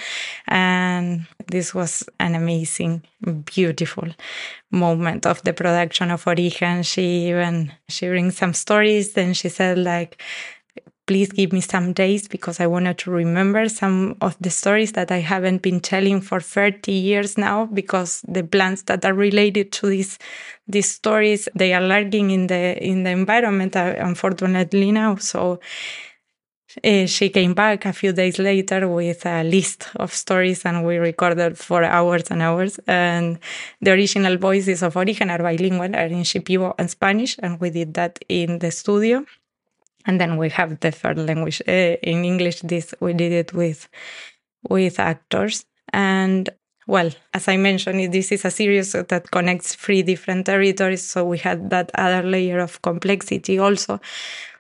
And 0.47 1.27
this 1.49 1.75
was 1.75 2.09
an 2.21 2.37
amazing, 2.37 3.03
beautiful 3.45 4.09
moment 4.71 5.27
of 5.27 5.43
the 5.43 5.53
production 5.53 6.13
of 6.13 6.27
Origen. 6.29 6.85
She 6.85 7.29
even, 7.29 7.73
she 7.89 8.07
brings 8.07 8.37
some 8.37 8.55
stories. 8.55 9.15
Then 9.15 9.35
she 9.35 9.49
said 9.49 9.79
like, 9.79 10.23
please 11.11 11.33
give 11.33 11.53
me 11.53 11.61
some 11.61 11.93
days 11.93 12.29
because 12.29 12.61
I 12.61 12.69
wanted 12.69 12.97
to 12.99 13.11
remember 13.11 13.69
some 13.69 14.17
of 14.21 14.37
the 14.41 14.49
stories 14.49 14.93
that 14.93 15.11
I 15.11 15.19
haven't 15.19 15.61
been 15.61 15.81
telling 15.81 16.21
for 16.21 16.39
30 16.39 16.93
years 16.93 17.37
now 17.37 17.67
because 17.67 18.25
the 18.29 18.45
plants 18.45 18.83
that 18.83 19.05
are 19.05 19.13
related 19.13 19.73
to 19.73 19.89
these 19.89 20.21
these 20.69 20.89
stories 20.89 21.49
they 21.53 21.75
are 21.75 21.83
lurking 21.83 22.31
in 22.31 22.47
the 22.47 22.79
in 22.81 23.03
the 23.03 23.11
environment 23.11 23.75
uh, 23.75 23.97
unfortunately 23.99 24.93
now. 24.93 25.17
So 25.17 25.59
uh, 26.85 27.07
she 27.07 27.29
came 27.29 27.55
back 27.55 27.87
a 27.87 27.93
few 27.93 28.13
days 28.13 28.39
later 28.39 28.87
with 28.87 29.27
a 29.27 29.43
list 29.43 29.89
of 29.97 30.15
stories 30.15 30.65
and 30.65 30.87
we 30.87 30.99
recorded 30.99 31.59
for 31.59 31.83
hours 31.83 32.31
and 32.31 32.41
hours. 32.41 32.79
And 32.87 33.41
the 33.81 33.91
original 33.91 34.37
voices 34.37 34.85
of 34.85 34.97
Origen 34.97 35.29
are 35.29 35.43
bilingual 35.43 35.93
are 35.97 36.13
in 36.19 36.23
Shipibo 36.23 36.73
and 36.79 36.89
Spanish 36.89 37.35
and 37.43 37.61
we 37.61 37.71
did 37.71 37.95
that 37.95 38.21
in 38.29 38.61
the 38.61 38.71
studio 38.71 39.27
and 40.07 40.21
then 40.21 40.37
we 40.37 40.49
have 40.49 40.81
the 40.81 40.91
third 40.91 41.19
language 41.19 41.63
uh, 41.69 41.97
in 42.03 42.25
english 42.25 42.61
this 42.61 42.95
we 43.01 43.13
did 43.13 43.33
it 43.33 43.53
with 43.53 43.89
with 44.69 44.99
actors. 45.01 45.65
And 45.93 46.49
well 46.87 47.11
as 47.35 47.47
i 47.49 47.57
mentioned 47.57 48.13
this 48.13 48.33
is 48.33 48.45
a 48.45 48.51
series 48.51 48.93
that 48.93 49.31
connects 49.31 49.75
three 49.75 50.03
different 50.03 50.47
territories. 50.47 51.03
So 51.03 51.25
we 51.25 51.39
had 51.39 51.71
that 51.71 51.91
other 51.95 52.23
layer 52.23 52.61
of 52.61 52.83
complexity 52.83 53.59
also 53.59 54.01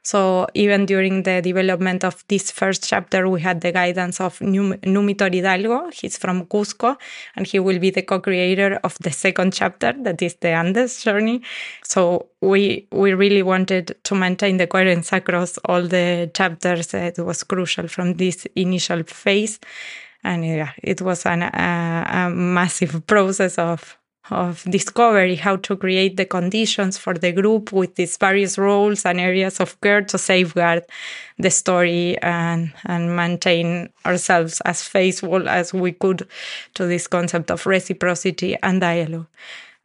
so 0.02 0.46
even 0.54 0.86
during 0.86 1.22
the 1.22 1.42
development 1.42 2.04
of 2.04 2.24
this 2.28 2.50
first 2.50 2.88
chapter, 2.88 3.28
we 3.28 3.40
had 3.40 3.60
the 3.60 3.72
guidance 3.72 4.20
of 4.20 4.38
Numitor 4.38 5.32
Hidalgo. 5.32 5.90
He's 5.92 6.16
from 6.16 6.46
Cusco, 6.46 6.96
and 7.36 7.46
he 7.46 7.58
will 7.58 7.78
be 7.78 7.90
the 7.90 8.02
co-creator 8.02 8.80
of 8.82 8.96
the 9.00 9.10
second 9.10 9.52
chapter, 9.52 9.92
that 9.92 10.22
is 10.22 10.36
the 10.36 10.48
Andes 10.48 11.02
journey. 11.04 11.42
So 11.84 12.28
we 12.40 12.88
we 12.90 13.12
really 13.12 13.42
wanted 13.42 13.96
to 14.04 14.14
maintain 14.14 14.56
the 14.56 14.66
coherence 14.66 15.12
across 15.12 15.58
all 15.66 15.82
the 15.82 16.30
chapters. 16.34 16.94
It 16.94 17.18
was 17.18 17.44
crucial 17.44 17.88
from 17.88 18.14
this 18.14 18.46
initial 18.56 19.02
phase, 19.04 19.60
and 20.24 20.44
yeah, 20.46 20.72
it 20.82 21.02
was 21.02 21.26
an, 21.26 21.42
a, 21.42 22.06
a 22.08 22.30
massive 22.30 23.06
process 23.06 23.58
of 23.58 23.96
of 24.30 24.62
discovery, 24.64 25.36
how 25.36 25.56
to 25.56 25.76
create 25.76 26.16
the 26.16 26.24
conditions 26.24 26.96
for 26.98 27.14
the 27.14 27.32
group 27.32 27.72
with 27.72 27.94
these 27.96 28.16
various 28.16 28.58
roles 28.58 29.04
and 29.04 29.20
areas 29.20 29.60
of 29.60 29.80
care 29.80 30.02
to 30.02 30.18
safeguard 30.18 30.84
the 31.38 31.50
story 31.50 32.16
and, 32.18 32.72
and 32.84 33.16
maintain 33.16 33.90
ourselves 34.06 34.60
as 34.62 34.82
faithful 34.82 35.48
as 35.48 35.74
we 35.74 35.92
could 35.92 36.28
to 36.74 36.86
this 36.86 37.06
concept 37.06 37.50
of 37.50 37.66
reciprocity 37.66 38.56
and 38.62 38.80
dialogue. 38.80 39.26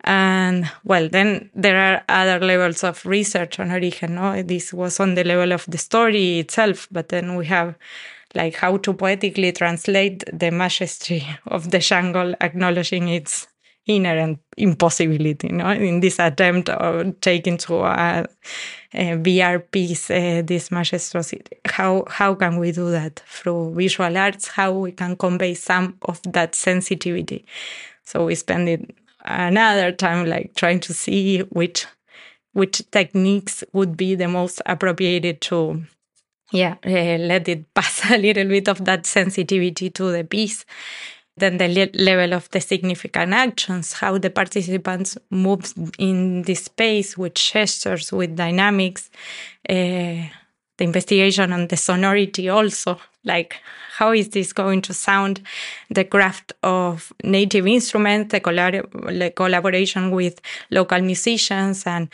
And 0.06 0.70
well, 0.84 1.10
then 1.10 1.50
there 1.56 1.78
are 1.78 2.04
other 2.08 2.46
levels 2.46 2.84
of 2.84 3.04
research 3.06 3.60
on 3.60 3.72
Origen. 3.72 4.16
No? 4.16 4.44
This 4.44 4.72
was 4.72 5.00
on 5.00 5.16
the 5.16 5.24
level 5.24 5.52
of 5.52 5.66
the 5.68 5.80
story 5.80 6.40
itself, 6.40 6.88
but 6.92 7.10
then 7.10 7.36
we 7.36 7.48
have 7.48 7.76
like 8.36 8.56
how 8.56 8.78
to 8.78 8.94
poetically 8.94 9.52
translate 9.52 10.24
the 10.32 10.52
majesty 10.52 11.26
of 11.48 11.72
the 11.72 11.80
jungle, 11.80 12.36
acknowledging 12.42 13.08
its 13.08 13.48
inherent 13.88 14.40
impossibility, 14.58 15.50
know, 15.50 15.70
in 15.70 16.00
this 16.00 16.20
attempt 16.20 16.70
of 16.70 17.20
taking 17.22 17.58
to 17.58 17.76
a, 17.84 18.26
a 18.94 19.18
VR 19.18 19.60
piece 19.72 20.10
uh, 20.10 20.42
this 20.44 20.70
majestuosity. 20.70 21.54
How 21.66 22.06
how 22.10 22.36
can 22.36 22.58
we 22.58 22.72
do 22.72 22.90
that 22.92 23.22
through 23.28 23.76
visual 23.76 24.18
arts? 24.18 24.48
How 24.48 24.72
we 24.72 24.92
can 24.92 25.16
convey 25.16 25.54
some 25.54 25.98
of 26.04 26.20
that 26.24 26.56
sensitivity? 26.56 27.46
So 28.04 28.26
we 28.26 28.36
spend 28.36 28.70
it 28.70 28.96
another 29.26 29.92
time 29.92 30.26
like 30.26 30.56
trying 30.56 30.80
to 30.80 30.94
see 30.94 31.40
which 31.40 31.86
which 32.54 32.82
techniques 32.92 33.64
would 33.74 33.98
be 33.98 34.16
the 34.16 34.28
most 34.28 34.62
appropriated 34.66 35.42
to 35.42 35.84
yeah 36.52 36.76
uh, 36.86 37.18
let 37.18 37.48
it 37.48 37.74
pass 37.74 38.02
a 38.12 38.18
little 38.18 38.48
bit 38.48 38.68
of 38.70 38.86
that 38.86 39.06
sensitivity 39.06 39.90
to 39.90 40.12
the 40.12 40.24
piece 40.24 40.66
then 41.38 41.58
the 41.58 41.68
le 41.68 41.90
level 41.94 42.34
of 42.34 42.50
the 42.52 42.62
significant 42.62 43.34
actions, 43.34 43.94
how 43.94 44.18
the 44.18 44.30
participants 44.30 45.18
move 45.30 45.74
in 45.98 46.44
this 46.44 46.66
space 46.66 47.18
with 47.18 47.34
gestures, 47.36 48.12
with 48.12 48.36
dynamics, 48.36 49.10
uh, 49.70 50.24
the 50.78 50.84
investigation 50.84 51.52
on 51.52 51.68
the 51.68 51.78
sonority 51.78 52.50
also, 52.50 53.00
like 53.24 53.56
how 53.98 54.12
is 54.12 54.30
this 54.30 54.54
going 54.54 54.82
to 54.82 54.94
sound, 54.94 55.42
the 55.90 56.04
craft 56.04 56.54
of 56.64 57.14
native 57.24 57.66
instruments, 57.66 58.32
the, 58.32 58.40
the 58.40 59.32
collaboration 59.36 60.12
with 60.12 60.42
local 60.70 61.02
musicians, 61.02 61.86
and 61.86 62.10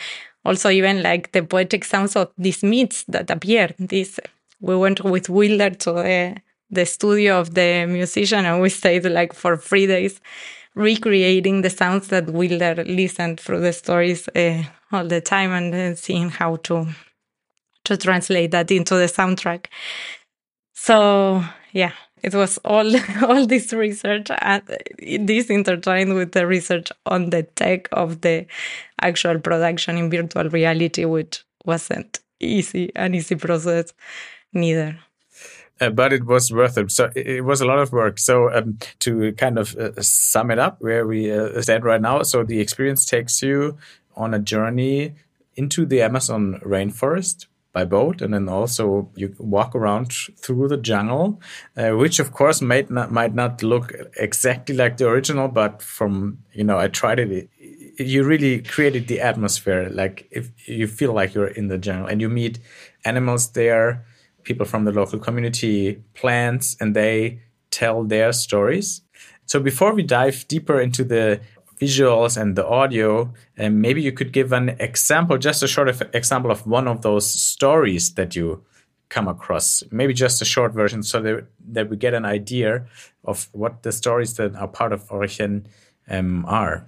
also 0.45 0.69
even 0.69 1.01
like 1.01 1.31
the 1.31 1.43
poetic 1.43 1.83
sounds 1.85 2.15
of 2.15 2.31
these 2.37 2.63
myths 2.63 3.03
that 3.07 3.29
appear. 3.29 3.73
This 3.77 4.19
we 4.59 4.75
went 4.75 5.03
with 5.03 5.27
Wilder 5.27 5.71
to 5.71 5.93
the 5.93 6.35
the 6.71 6.85
studio 6.85 7.39
of 7.39 7.53
the 7.53 7.85
musician 7.85 8.45
and 8.45 8.61
we 8.61 8.69
stayed 8.69 9.05
like 9.05 9.33
for 9.33 9.57
three 9.57 9.85
days 9.85 10.21
recreating 10.75 11.61
the 11.61 11.69
sounds 11.69 12.07
that 12.07 12.29
Wilder 12.29 12.83
listened 12.85 13.39
through 13.39 13.61
the 13.61 13.73
stories 13.73 14.27
uh, 14.29 14.63
all 14.91 15.05
the 15.05 15.21
time 15.21 15.51
and 15.51 15.73
then 15.73 15.95
seeing 15.95 16.29
how 16.29 16.55
to 16.57 16.87
to 17.83 17.97
translate 17.97 18.51
that 18.51 18.69
into 18.69 18.95
the 18.95 19.07
soundtrack. 19.07 19.65
So 20.73 21.43
yeah, 21.71 21.91
it 22.21 22.33
was 22.33 22.57
all 22.59 22.89
all 23.27 23.45
this 23.45 23.73
research 23.73 24.27
and 24.39 24.63
this 25.19 25.49
intertwined 25.49 26.13
with 26.13 26.31
the 26.31 26.47
research 26.47 26.91
on 27.05 27.31
the 27.31 27.43
tech 27.43 27.89
of 27.91 28.21
the 28.21 28.45
actual 29.01 29.39
production 29.39 29.97
in 29.97 30.09
virtual 30.09 30.49
reality, 30.49 31.05
which 31.05 31.43
wasn't 31.65 32.19
easy, 32.39 32.91
an 32.95 33.15
easy 33.15 33.35
process 33.35 33.93
neither 34.53 34.97
uh, 35.81 35.89
but 35.89 36.13
it 36.13 36.25
was 36.25 36.53
worth 36.53 36.77
it. 36.77 36.91
So 36.91 37.11
it, 37.15 37.43
was 37.43 37.59
a 37.59 37.65
lot 37.65 37.79
of 37.79 37.91
work. 37.91 38.19
So 38.19 38.53
um, 38.53 38.77
to 38.99 39.33
kind 39.33 39.57
of 39.57 39.75
uh, 39.75 39.99
sum 40.01 40.51
it 40.51 40.59
up, 40.59 40.77
where 40.79 41.05
we 41.07 41.31
uh, 41.31 41.61
stand 41.61 41.83
right 41.83 41.99
now, 41.99 42.21
so 42.21 42.43
the 42.43 42.61
experience 42.61 43.05
takes 43.05 43.41
you 43.41 43.77
on 44.15 44.33
a 44.33 44.39
journey 44.39 45.15
into 45.55 45.85
the 45.85 46.01
Amazon 46.01 46.61
rainforest 46.63 47.47
by 47.73 47.85
boat, 47.85 48.21
and 48.21 48.33
then 48.33 48.47
also 48.47 49.09
you 49.15 49.33
walk 49.39 49.75
around 49.75 50.11
through 50.11 50.67
the 50.67 50.77
jungle, 50.77 51.41
uh, 51.75 51.91
which 51.91 52.19
of 52.19 52.31
course 52.31 52.61
might 52.61 52.91
not 52.91 53.11
might 53.11 53.33
not 53.33 53.63
look 53.63 53.93
exactly 54.17 54.75
like 54.75 54.97
the 54.97 55.07
original, 55.07 55.47
but 55.47 55.81
from 55.81 56.39
you 56.53 56.63
know 56.63 56.77
I 56.77 56.89
tried 56.89 57.19
it. 57.19 57.49
You 57.97 58.23
really 58.23 58.61
created 58.61 59.07
the 59.07 59.19
atmosphere, 59.21 59.89
like 59.89 60.27
if 60.31 60.51
you 60.67 60.87
feel 60.87 61.13
like 61.13 61.33
you're 61.33 61.47
in 61.47 61.69
the 61.69 61.77
jungle, 61.77 62.07
and 62.07 62.21
you 62.21 62.29
meet 62.29 62.59
animals 63.03 63.51
there 63.51 64.05
people 64.43 64.65
from 64.65 64.85
the 64.85 64.91
local 64.91 65.19
community, 65.19 66.01
plants, 66.13 66.75
and 66.79 66.95
they 66.95 67.39
tell 67.69 68.03
their 68.03 68.33
stories. 68.33 69.01
So 69.45 69.59
before 69.59 69.93
we 69.93 70.03
dive 70.03 70.47
deeper 70.47 70.79
into 70.79 71.03
the 71.03 71.41
visuals 71.79 72.39
and 72.39 72.55
the 72.55 72.65
audio, 72.65 73.33
um, 73.57 73.81
maybe 73.81 74.01
you 74.01 74.11
could 74.11 74.31
give 74.31 74.53
an 74.53 74.69
example, 74.79 75.37
just 75.37 75.63
a 75.63 75.67
short 75.67 75.89
example 76.13 76.51
of 76.51 76.67
one 76.67 76.87
of 76.87 77.01
those 77.01 77.27
stories 77.27 78.13
that 78.13 78.35
you 78.35 78.63
come 79.09 79.27
across. 79.27 79.83
Maybe 79.91 80.13
just 80.13 80.41
a 80.41 80.45
short 80.45 80.73
version 80.73 81.03
so 81.03 81.21
that, 81.21 81.47
that 81.69 81.89
we 81.89 81.97
get 81.97 82.13
an 82.13 82.25
idea 82.25 82.85
of 83.25 83.49
what 83.51 83.83
the 83.83 83.91
stories 83.91 84.35
that 84.35 84.55
are 84.55 84.67
part 84.67 84.93
of 84.93 85.11
Origen 85.11 85.67
um, 86.09 86.45
are. 86.45 86.87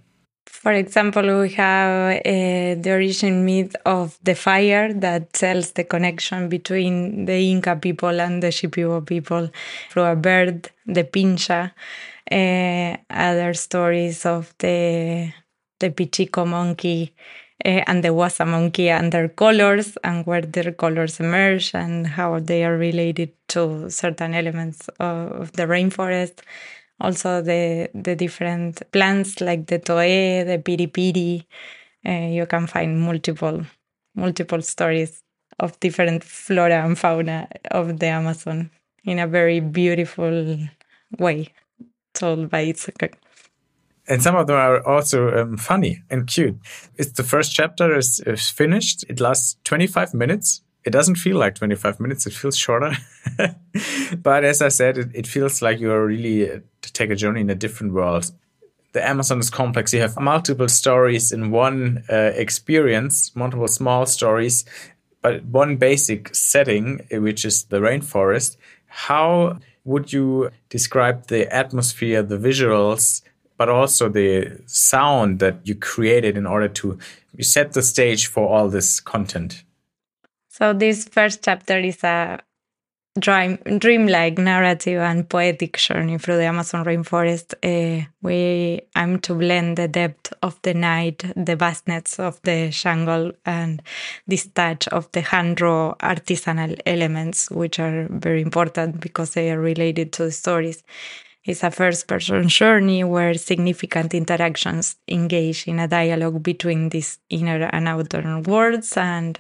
For 0.62 0.72
example, 0.72 1.42
we 1.42 1.50
have 1.56 2.18
uh, 2.18 2.82
the 2.82 2.90
origin 2.92 3.44
myth 3.44 3.76
of 3.86 4.18
the 4.24 4.36
fire 4.36 4.94
that 4.94 5.34
tells 5.34 5.72
the 5.74 5.84
connection 5.84 6.48
between 6.48 7.26
the 7.26 7.52
Inca 7.52 7.76
people 7.76 8.22
and 8.22 8.42
the 8.42 8.48
Shipibo 8.48 9.06
people 9.06 9.50
through 9.90 10.04
a 10.04 10.16
bird, 10.16 10.70
the 10.86 11.04
pincha. 11.04 11.72
Uh, 12.32 12.98
other 13.10 13.54
stories 13.54 14.26
of 14.26 14.54
the 14.60 15.32
the 15.82 15.90
pichico 15.90 16.48
monkey 16.48 17.14
uh, 17.66 17.84
and 17.86 18.02
the 18.04 18.14
wasa 18.14 18.46
monkey 18.46 18.90
and 18.90 19.12
their 19.12 19.28
colors 19.28 19.98
and 20.04 20.26
where 20.26 20.42
their 20.42 20.72
colors 20.72 21.20
emerge 21.20 21.76
and 21.76 22.08
how 22.08 22.40
they 22.40 22.64
are 22.64 22.78
related 22.78 23.32
to 23.50 23.90
certain 23.90 24.34
elements 24.34 24.88
of 25.00 25.52
the 25.54 25.64
rainforest. 25.64 26.40
Also, 27.04 27.42
the 27.42 27.90
the 27.94 28.16
different 28.16 28.82
plants 28.92 29.42
like 29.42 29.68
the 29.68 29.80
toe, 29.80 30.44
the 30.50 30.58
piri 30.64 31.48
Uh, 32.06 32.28
you 32.38 32.46
can 32.48 32.68
find 32.68 33.00
multiple 33.00 33.66
multiple 34.16 34.62
stories 34.62 35.22
of 35.60 35.80
different 35.80 36.24
flora 36.24 36.84
and 36.86 36.98
fauna 36.98 37.48
of 37.72 38.00
the 38.00 38.08
Amazon 38.08 38.70
in 39.06 39.20
a 39.20 39.28
very 39.28 39.60
beautiful 39.60 40.58
way, 41.20 41.50
told 42.14 42.50
by 42.50 42.66
Itsuka 42.66 43.10
and 44.08 44.22
some 44.22 44.36
of 44.36 44.48
them 44.48 44.56
are 44.56 44.86
also 44.86 45.32
um, 45.32 45.58
funny 45.58 46.04
and 46.10 46.28
cute. 46.28 46.58
It's 46.98 47.14
the 47.14 47.24
first 47.24 47.54
chapter 47.54 47.96
is, 47.96 48.22
is, 48.26 48.50
finished. 48.50 49.06
It 49.10 49.20
lasts 49.20 49.58
25 49.64 50.14
minutes. 50.14 50.62
It 50.86 50.92
doesn't 50.92 51.16
feel 51.16 51.38
like 51.38 51.56
25 51.56 52.00
minutes. 52.00 52.26
It 52.26 52.34
feels 52.34 52.58
shorter. 52.58 52.92
but 54.18 54.44
as 54.44 54.62
I 54.62 54.68
said, 54.68 54.98
it, 54.98 55.10
it 55.14 55.28
feels 55.28 55.62
like 55.62 55.80
you 55.80 55.92
are 55.92 56.06
really 56.06 56.50
uh, 56.50 56.60
to 56.82 56.94
take 56.94 57.10
a 57.10 57.16
journey 57.16 57.42
in 57.42 57.50
a 57.50 57.56
different 57.56 57.94
world. 57.94 58.32
The 58.92 59.08
Amazon 59.08 59.40
is 59.40 59.50
complex. 59.50 59.94
You 59.94 60.02
have 60.02 60.20
multiple 60.20 60.68
stories 60.68 61.32
in 61.32 61.52
one 61.52 62.04
uh, 62.10 62.32
experience, 62.36 63.36
multiple 63.36 63.68
small 63.68 64.06
stories, 64.06 64.66
but 65.22 65.44
one 65.46 65.78
basic 65.78 66.36
setting, 66.36 67.02
which 67.12 67.46
is 67.46 67.64
the 67.66 67.80
rainforest. 67.80 68.58
How 68.88 69.60
would 69.86 70.14
you 70.14 70.52
describe 70.70 71.28
the 71.28 71.52
atmosphere, 71.54 72.22
the 72.22 72.38
visuals, 72.38 73.22
but 73.58 73.70
also 73.70 74.10
the 74.10 74.62
sound 74.66 75.40
that 75.40 75.60
you 75.64 75.76
created 75.76 76.38
in 76.38 76.46
order 76.46 76.68
to 76.68 76.98
set 77.42 77.74
the 77.74 77.82
stage 77.82 78.28
for 78.28 78.48
all 78.48 78.70
this 78.70 79.00
content. 79.00 79.64
So 80.54 80.72
this 80.72 81.06
first 81.06 81.44
chapter 81.44 81.80
is 81.80 82.04
a 82.04 82.38
dream, 83.20 83.58
dreamlike 83.80 84.38
narrative 84.38 85.00
and 85.00 85.28
poetic 85.28 85.78
journey 85.78 86.20
through 86.20 86.38
the 86.38 86.44
Amazon 86.44 86.86
rainforest. 86.86 87.56
Uh, 87.64 88.06
we 88.22 88.82
aim 88.96 89.18
to 89.22 89.34
blend 89.34 89.78
the 89.78 89.88
depth 89.88 90.32
of 90.44 90.62
the 90.62 90.76
night, 90.76 91.26
the 91.36 91.56
vastness 91.56 92.20
of 92.20 92.40
the 92.44 92.70
jungle, 92.70 93.32
and 93.48 93.82
this 94.28 94.46
touch 94.46 94.88
of 94.90 95.12
the 95.14 95.22
hand-draw 95.22 95.96
artisanal 95.96 96.80
elements, 96.86 97.50
which 97.50 97.80
are 97.80 98.08
very 98.12 98.44
important 98.44 99.00
because 99.00 99.34
they 99.34 99.50
are 99.50 99.60
related 99.60 100.14
to 100.14 100.26
the 100.26 100.32
stories. 100.32 100.84
It's 101.46 101.64
a 101.64 101.72
first 101.72 102.08
person 102.08 102.48
journey 102.48 103.04
where 103.04 103.34
significant 103.34 104.14
interactions 104.14 104.98
engage 105.08 105.68
in 105.68 105.80
a 105.80 105.88
dialogue 105.88 106.44
between 106.44 106.90
these 106.90 107.18
inner 107.32 107.72
and 107.74 107.88
outer 107.88 108.40
worlds. 108.46 108.96
And 108.96 109.40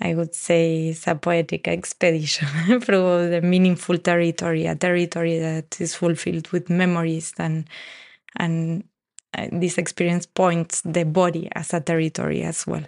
I 0.00 0.14
would 0.14 0.34
say 0.34 0.88
it's 0.88 1.06
a 1.06 1.14
poetic 1.14 1.66
expedition 1.68 2.48
through 2.80 3.30
the 3.30 3.40
meaningful 3.42 3.98
territory, 3.98 4.66
a 4.66 4.76
territory 4.76 5.38
that 5.38 5.80
is 5.80 5.94
fulfilled 5.94 6.48
with 6.48 6.70
memories 6.70 7.32
and 7.38 7.68
and 8.36 8.84
uh, 9.36 9.48
this 9.52 9.78
experience 9.78 10.26
points 10.26 10.82
the 10.82 11.04
body 11.04 11.48
as 11.54 11.74
a 11.74 11.80
territory 11.80 12.42
as 12.42 12.66
well 12.66 12.84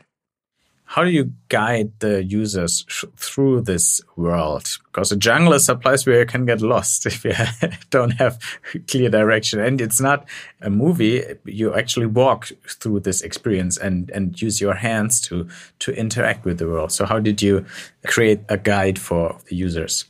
how 0.90 1.04
do 1.04 1.10
you 1.10 1.32
guide 1.48 1.92
the 2.00 2.24
users 2.24 2.84
through 3.16 3.60
this 3.60 4.00
world? 4.16 4.66
Because 4.86 5.10
the 5.10 5.16
jungle 5.16 5.52
is 5.52 5.68
a 5.68 5.76
place 5.76 6.04
where 6.04 6.18
you 6.18 6.26
can 6.26 6.46
get 6.46 6.60
lost 6.60 7.06
if 7.12 7.24
you 7.24 7.32
don't 7.90 8.10
have 8.10 8.40
clear 8.88 9.08
direction. 9.08 9.60
And 9.60 9.80
it's 9.80 10.00
not 10.00 10.26
a 10.60 10.68
movie. 10.68 11.22
You 11.44 11.72
actually 11.74 12.06
walk 12.06 12.50
through 12.66 13.00
this 13.00 13.22
experience 13.22 13.76
and, 13.76 14.10
and 14.10 14.42
use 14.42 14.60
your 14.60 14.74
hands 14.74 15.20
to, 15.28 15.46
to 15.78 15.92
interact 15.92 16.44
with 16.44 16.58
the 16.58 16.66
world. 16.66 16.90
So 16.90 17.06
how 17.06 17.20
did 17.20 17.40
you 17.40 17.64
create 18.06 18.40
a 18.48 18.58
guide 18.58 18.98
for 18.98 19.38
the 19.48 19.54
users? 19.54 20.09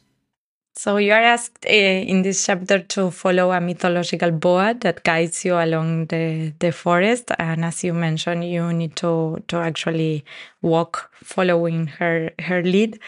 So 0.73 0.97
you 0.99 1.12
are 1.12 1.23
asked 1.23 1.67
uh, 1.67 1.73
in 1.73 2.23
this 2.23 2.47
chapter 2.47 2.79
to 2.79 3.11
follow 3.11 3.50
a 3.50 3.61
mythological 3.61 4.31
boa 4.31 4.73
that 4.81 5.03
guides 5.03 5.45
you 5.45 5.55
along 5.55 6.07
the, 6.07 6.55
the 6.61 6.71
forest, 6.71 7.33
and 7.38 7.64
as 7.64 7.83
you 7.83 7.92
mentioned, 7.92 8.44
you 8.44 8.73
need 8.73 8.94
to 8.97 9.42
to 9.49 9.57
actually 9.59 10.25
walk 10.62 11.11
following 11.12 11.88
her 11.99 12.31
her 12.38 12.62
lead. 12.62 12.99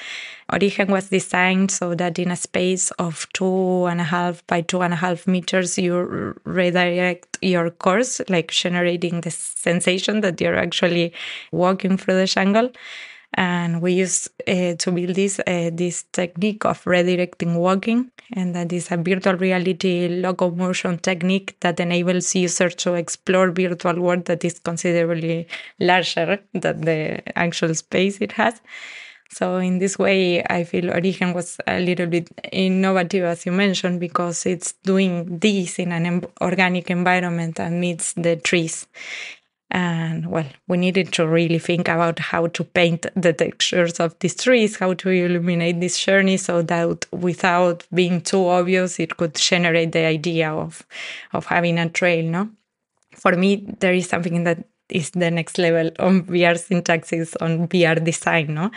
Origen 0.53 0.91
was 0.91 1.09
designed 1.09 1.71
so 1.71 1.95
that 1.95 2.19
in 2.19 2.31
a 2.31 2.37
space 2.37 2.91
of 2.99 3.27
two 3.33 3.87
and 3.87 4.01
a 4.01 4.05
half 4.05 4.47
by 4.49 4.61
two 4.61 4.83
and 4.83 4.93
a 4.93 4.97
half 4.97 5.27
meters, 5.27 5.79
you 5.79 6.35
redirect 6.45 7.39
your 7.41 7.71
course, 7.71 8.21
like 8.29 8.51
generating 8.51 9.21
the 9.23 9.31
sensation 9.31 10.21
that 10.21 10.41
you're 10.41 10.59
actually 10.59 11.13
walking 11.53 11.97
through 11.97 12.17
the 12.17 12.27
jungle 12.27 12.71
and 13.35 13.81
we 13.81 13.92
use 13.92 14.29
uh, 14.47 14.75
to 14.75 14.92
build 14.92 15.14
this 15.14 15.40
uh, 15.40 15.71
this 15.73 16.05
technique 16.12 16.64
of 16.64 16.83
redirecting 16.85 17.57
walking 17.57 18.11
and 18.35 18.55
that 18.55 18.73
is 18.73 18.90
a 18.90 18.97
virtual 18.97 19.35
reality 19.35 20.09
locomotion 20.09 20.99
technique 20.99 21.57
that 21.61 21.81
enables 21.81 22.35
users 22.35 22.75
to 22.75 22.95
explore 22.95 23.51
virtual 23.51 24.01
world 24.01 24.25
that 24.27 24.45
is 24.45 24.59
considerably 24.59 25.47
larger 25.81 26.38
than 26.53 26.81
the 26.83 27.23
actual 27.37 27.75
space 27.75 28.18
it 28.21 28.33
has. 28.33 28.61
So 29.31 29.57
in 29.57 29.79
this 29.79 29.99
way 29.99 30.45
i 30.45 30.62
feel 30.62 30.90
origen 30.90 31.33
was 31.33 31.59
a 31.66 31.81
little 31.81 32.07
bit 32.07 32.29
innovative 32.53 33.25
as 33.25 33.47
you 33.47 33.53
mentioned 33.53 33.99
because 33.99 34.45
it's 34.45 34.73
doing 34.85 35.38
this 35.38 35.79
in 35.79 35.90
an 35.90 36.27
organic 36.42 36.90
environment 36.90 37.59
amidst 37.59 38.23
the 38.23 38.37
trees 38.37 38.87
and 39.73 40.31
well, 40.31 40.45
we 40.69 40.77
needed 40.77 41.15
to 41.15 41.27
really 41.27 41.59
think 41.59 41.89
about 41.89 42.19
how 42.19 42.47
to 42.49 42.63
paint 42.63 43.07
the 43.17 43.33
textures 43.33 43.99
of 44.01 44.15
these 44.19 44.35
trees, 44.35 44.77
how 44.77 44.93
to 44.93 45.09
illuminate 45.09 45.81
this 45.81 45.99
journey 45.99 46.37
so 46.37 46.61
that 46.61 47.07
without 47.11 47.87
being 47.93 48.21
too 48.21 48.47
obvious, 48.47 49.01
it 49.01 49.17
could 49.17 49.35
generate 49.35 49.93
the 49.93 50.05
idea 50.05 50.53
of, 50.53 50.87
of 51.33 51.47
having 51.47 51.79
a 51.79 51.89
trail, 51.89 52.23
no? 52.23 52.51
For 53.13 53.33
me, 53.33 53.67
there 53.81 53.95
is 53.95 54.11
something 54.11 54.45
that 54.45 54.63
is 54.91 55.11
the 55.13 55.31
next 55.31 55.57
level 55.57 55.91
on 55.99 56.25
VR 56.25 56.59
syntaxis 56.59 57.35
on 57.41 57.67
VR 57.69 58.05
design, 58.05 58.53
no? 58.53 58.71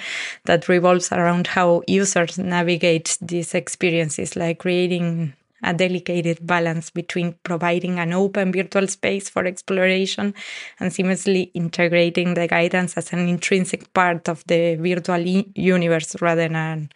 That 0.45 0.69
revolves 0.69 1.11
around 1.11 1.47
how 1.47 1.83
users 1.87 2.37
navigate 2.37 3.17
these 3.21 3.53
experiences, 3.53 4.37
like 4.37 4.59
creating 4.59 5.33
a 5.63 5.73
delicate 5.73 6.45
balance 6.45 6.89
between 6.89 7.35
providing 7.43 7.99
an 7.99 8.13
open 8.13 8.51
virtual 8.51 8.87
space 8.87 9.29
for 9.29 9.45
exploration 9.45 10.33
and 10.79 10.91
seamlessly 10.91 11.51
integrating 11.53 12.33
the 12.33 12.47
guidance 12.47 12.97
as 12.97 13.13
an 13.13 13.27
intrinsic 13.27 13.91
part 13.93 14.27
of 14.29 14.43
the 14.47 14.75
virtual 14.75 15.25
universe 15.55 16.15
rather 16.21 16.43
than 16.43 16.55
an 16.55 16.89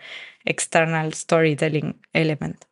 external 0.45 1.11
storytelling 1.11 1.95
element. 2.13 2.65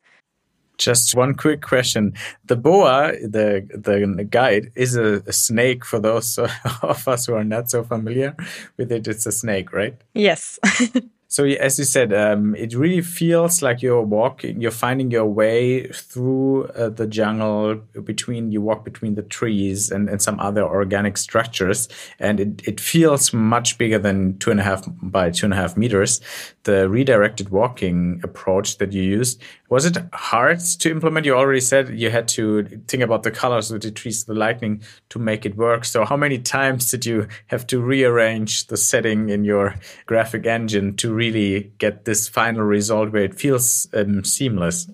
Just 0.77 1.15
one 1.15 1.33
quick 1.33 1.61
question. 1.61 2.13
The 2.45 2.55
boa, 2.55 3.13
the 3.13 3.67
the 3.73 4.23
guide, 4.23 4.71
is 4.75 4.95
a, 4.95 5.23
a, 5.25 5.33
snake 5.33 5.83
for 5.83 5.99
those 5.99 6.37
of 6.83 7.07
us 7.07 7.25
who 7.25 7.33
are 7.33 7.43
not 7.43 7.71
so 7.71 7.83
familiar 7.83 8.35
with 8.77 8.91
it. 8.91 9.07
It's 9.07 9.25
a 9.25 9.31
snake, 9.31 9.73
right? 9.73 9.95
Yes. 10.13 10.59
So 11.29 11.43
as 11.43 11.77
you 11.77 11.83
said, 11.83 12.13
um, 12.13 12.55
it 12.55 12.73
really 12.73 13.01
feels 13.01 13.61
like 13.61 13.81
you're 13.81 14.01
walking, 14.01 14.61
you're 14.61 14.71
finding 14.71 15.11
your 15.11 15.25
way 15.25 15.87
through 15.87 16.65
uh, 16.67 16.89
the 16.89 17.05
jungle 17.05 17.75
between, 18.03 18.51
you 18.51 18.61
walk 18.61 18.85
between 18.85 19.15
the 19.15 19.23
trees 19.23 19.91
and, 19.91 20.07
and 20.09 20.21
some 20.21 20.39
other 20.39 20.63
organic 20.63 21.17
structures. 21.17 21.89
And 22.17 22.39
it, 22.39 22.67
it 22.67 22.79
feels 22.79 23.33
much 23.33 23.77
bigger 23.77 23.99
than 23.99 24.37
two 24.37 24.51
and 24.51 24.59
a 24.61 24.63
half 24.63 24.87
by 25.01 25.31
two 25.31 25.47
and 25.47 25.53
a 25.53 25.57
half 25.57 25.75
meters. 25.75 26.21
The 26.63 26.89
redirected 26.89 27.49
walking 27.49 28.21
approach 28.23 28.77
that 28.77 28.93
you 28.93 29.03
used, 29.03 29.41
was 29.69 29.85
it 29.85 29.97
hard 30.13 30.59
to 30.59 30.89
implement? 30.89 31.25
You 31.25 31.35
already 31.35 31.59
said 31.59 31.89
you 31.89 32.09
had 32.09 32.27
to 32.29 32.63
think 32.87 33.03
about 33.03 33.23
the 33.23 33.31
colors 33.31 33.69
of 33.69 33.81
the 33.81 33.91
trees, 33.91 34.23
the 34.23 34.33
lighting 34.33 34.81
to 35.09 35.19
make 35.19 35.45
it 35.45 35.57
work. 35.57 35.83
So 35.83 36.05
how 36.05 36.15
many 36.15 36.39
times 36.39 36.89
did 36.89 37.05
you 37.05 37.27
have 37.47 37.67
to 37.67 37.81
rearrange 37.81 38.67
the 38.67 38.77
setting 38.77 39.29
in 39.29 39.43
your 39.43 39.75
graphic 40.05 40.45
engine 40.45 40.95
to 40.97 41.13
really 41.13 41.71
get 41.79 42.05
this 42.05 42.29
final 42.29 42.63
result 42.63 43.11
where 43.11 43.23
it 43.23 43.35
feels 43.35 43.87
um, 43.93 44.23
seamless? 44.23 44.89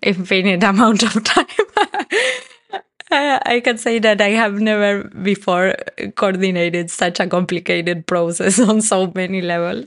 Infinite 0.00 0.62
amount 0.62 1.02
of 1.02 1.22
time. 1.24 1.46
I 3.46 3.60
can 3.60 3.78
say 3.78 3.98
that 4.00 4.20
I 4.20 4.30
have 4.30 4.54
never 4.54 5.04
before 5.04 5.74
coordinated 6.16 6.90
such 6.90 7.20
a 7.20 7.26
complicated 7.26 8.06
process 8.06 8.58
on 8.70 8.80
so 8.80 9.12
many 9.14 9.40
levels. 9.40 9.86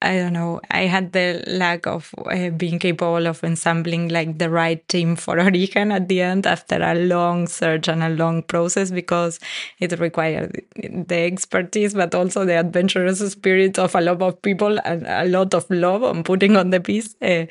I 0.00 0.16
don't 0.16 0.32
know. 0.32 0.60
I 0.70 0.82
had 0.82 1.12
the 1.12 1.44
lack 1.46 1.86
of 1.86 2.14
uh, 2.30 2.50
being 2.50 2.78
capable 2.78 3.26
of 3.26 3.44
ensembling 3.44 4.08
like 4.08 4.38
the 4.38 4.48
right 4.48 4.86
team 4.88 5.16
for 5.16 5.38
Origen 5.46 5.92
at 5.92 6.08
the 6.08 6.22
end 6.22 6.46
after 6.46 6.82
a 6.82 6.94
long 6.94 7.46
search 7.46 7.88
and 7.88 8.02
a 8.02 8.08
long 8.08 8.42
process 8.42 8.90
because 8.90 9.38
it 9.78 9.98
required 9.98 10.62
the 10.76 11.24
expertise, 11.24 11.92
but 11.92 12.14
also 12.14 12.44
the 12.44 12.58
adventurous 12.58 13.18
spirit 13.30 13.78
of 13.78 13.94
a 13.94 14.00
lot 14.00 14.22
of 14.22 14.40
people 14.40 14.78
and 14.84 15.06
a 15.06 15.26
lot 15.26 15.52
of 15.52 15.68
love 15.70 16.02
on 16.02 16.24
putting 16.24 16.56
on 16.56 16.70
the 16.70 16.80
piece. 16.80 17.16
Uh, 17.20 17.44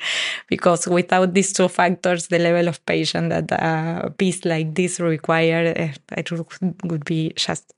because 0.48 0.88
without 0.88 1.34
these 1.34 1.52
two 1.52 1.68
factors, 1.68 2.28
the 2.28 2.38
level 2.38 2.66
of 2.66 2.84
patience 2.86 3.28
that 3.30 3.52
a 3.52 4.10
piece 4.10 4.44
like 4.44 4.74
this 4.74 4.95
required, 5.00 5.78
uh, 5.78 6.16
it 6.16 6.30
would 6.84 7.04
be 7.04 7.32
just 7.36 7.72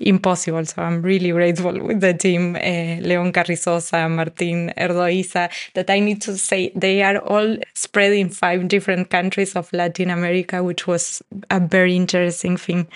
impossible. 0.00 0.64
So 0.64 0.82
I'm 0.82 1.02
really 1.02 1.30
grateful 1.30 1.78
with 1.80 2.00
the 2.00 2.14
team, 2.14 2.56
uh, 2.56 3.00
Leon 3.06 3.32
Carrizosa, 3.32 4.10
Martin 4.10 4.72
Erdoiza, 4.76 5.50
that 5.74 5.90
I 5.90 6.00
need 6.00 6.22
to 6.22 6.36
say 6.36 6.72
they 6.74 7.02
are 7.02 7.18
all 7.18 7.56
spread 7.74 8.12
in 8.12 8.30
five 8.30 8.68
different 8.68 9.10
countries 9.10 9.56
of 9.56 9.72
Latin 9.72 10.10
America, 10.10 10.62
which 10.62 10.86
was 10.86 11.22
a 11.50 11.60
very 11.60 11.96
interesting 11.96 12.56
thing 12.56 12.88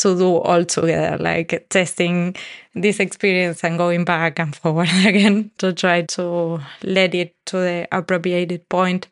to 0.00 0.16
do 0.16 0.36
all 0.36 0.64
together, 0.64 1.18
like 1.18 1.66
testing 1.68 2.34
this 2.74 3.00
experience 3.00 3.62
and 3.62 3.76
going 3.76 4.04
back 4.04 4.38
and 4.38 4.56
forward 4.56 4.88
again 5.06 5.50
to 5.58 5.72
try 5.72 6.02
to 6.02 6.60
let 6.82 7.14
it 7.14 7.34
to 7.46 7.58
the 7.58 7.88
appropriate 7.92 8.68
point, 8.68 9.08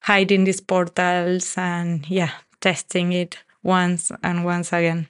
hiding 0.00 0.44
these 0.44 0.60
portals 0.60 1.54
and 1.58 2.08
yeah, 2.08 2.30
testing 2.62 3.12
it 3.12 3.36
once 3.62 4.10
and 4.22 4.44
once 4.44 4.72
again. 4.72 5.08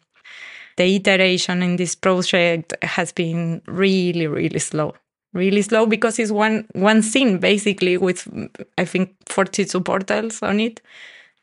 The 0.77 0.97
iteration 0.97 1.62
in 1.62 1.77
this 1.77 1.95
project 1.95 2.75
has 2.83 3.12
been 3.12 3.62
really, 3.67 4.27
really 4.27 4.59
slow. 4.59 4.95
Really 5.35 5.62
slow 5.62 5.87
because 5.87 6.19
it's 6.19 6.31
one 6.31 6.67
one 6.75 7.03
scene 7.03 7.38
basically 7.38 7.97
with 7.97 8.29
I 8.77 8.85
think 8.85 9.15
42 9.29 9.81
portals 9.81 10.43
on 10.43 10.61
it 10.61 10.81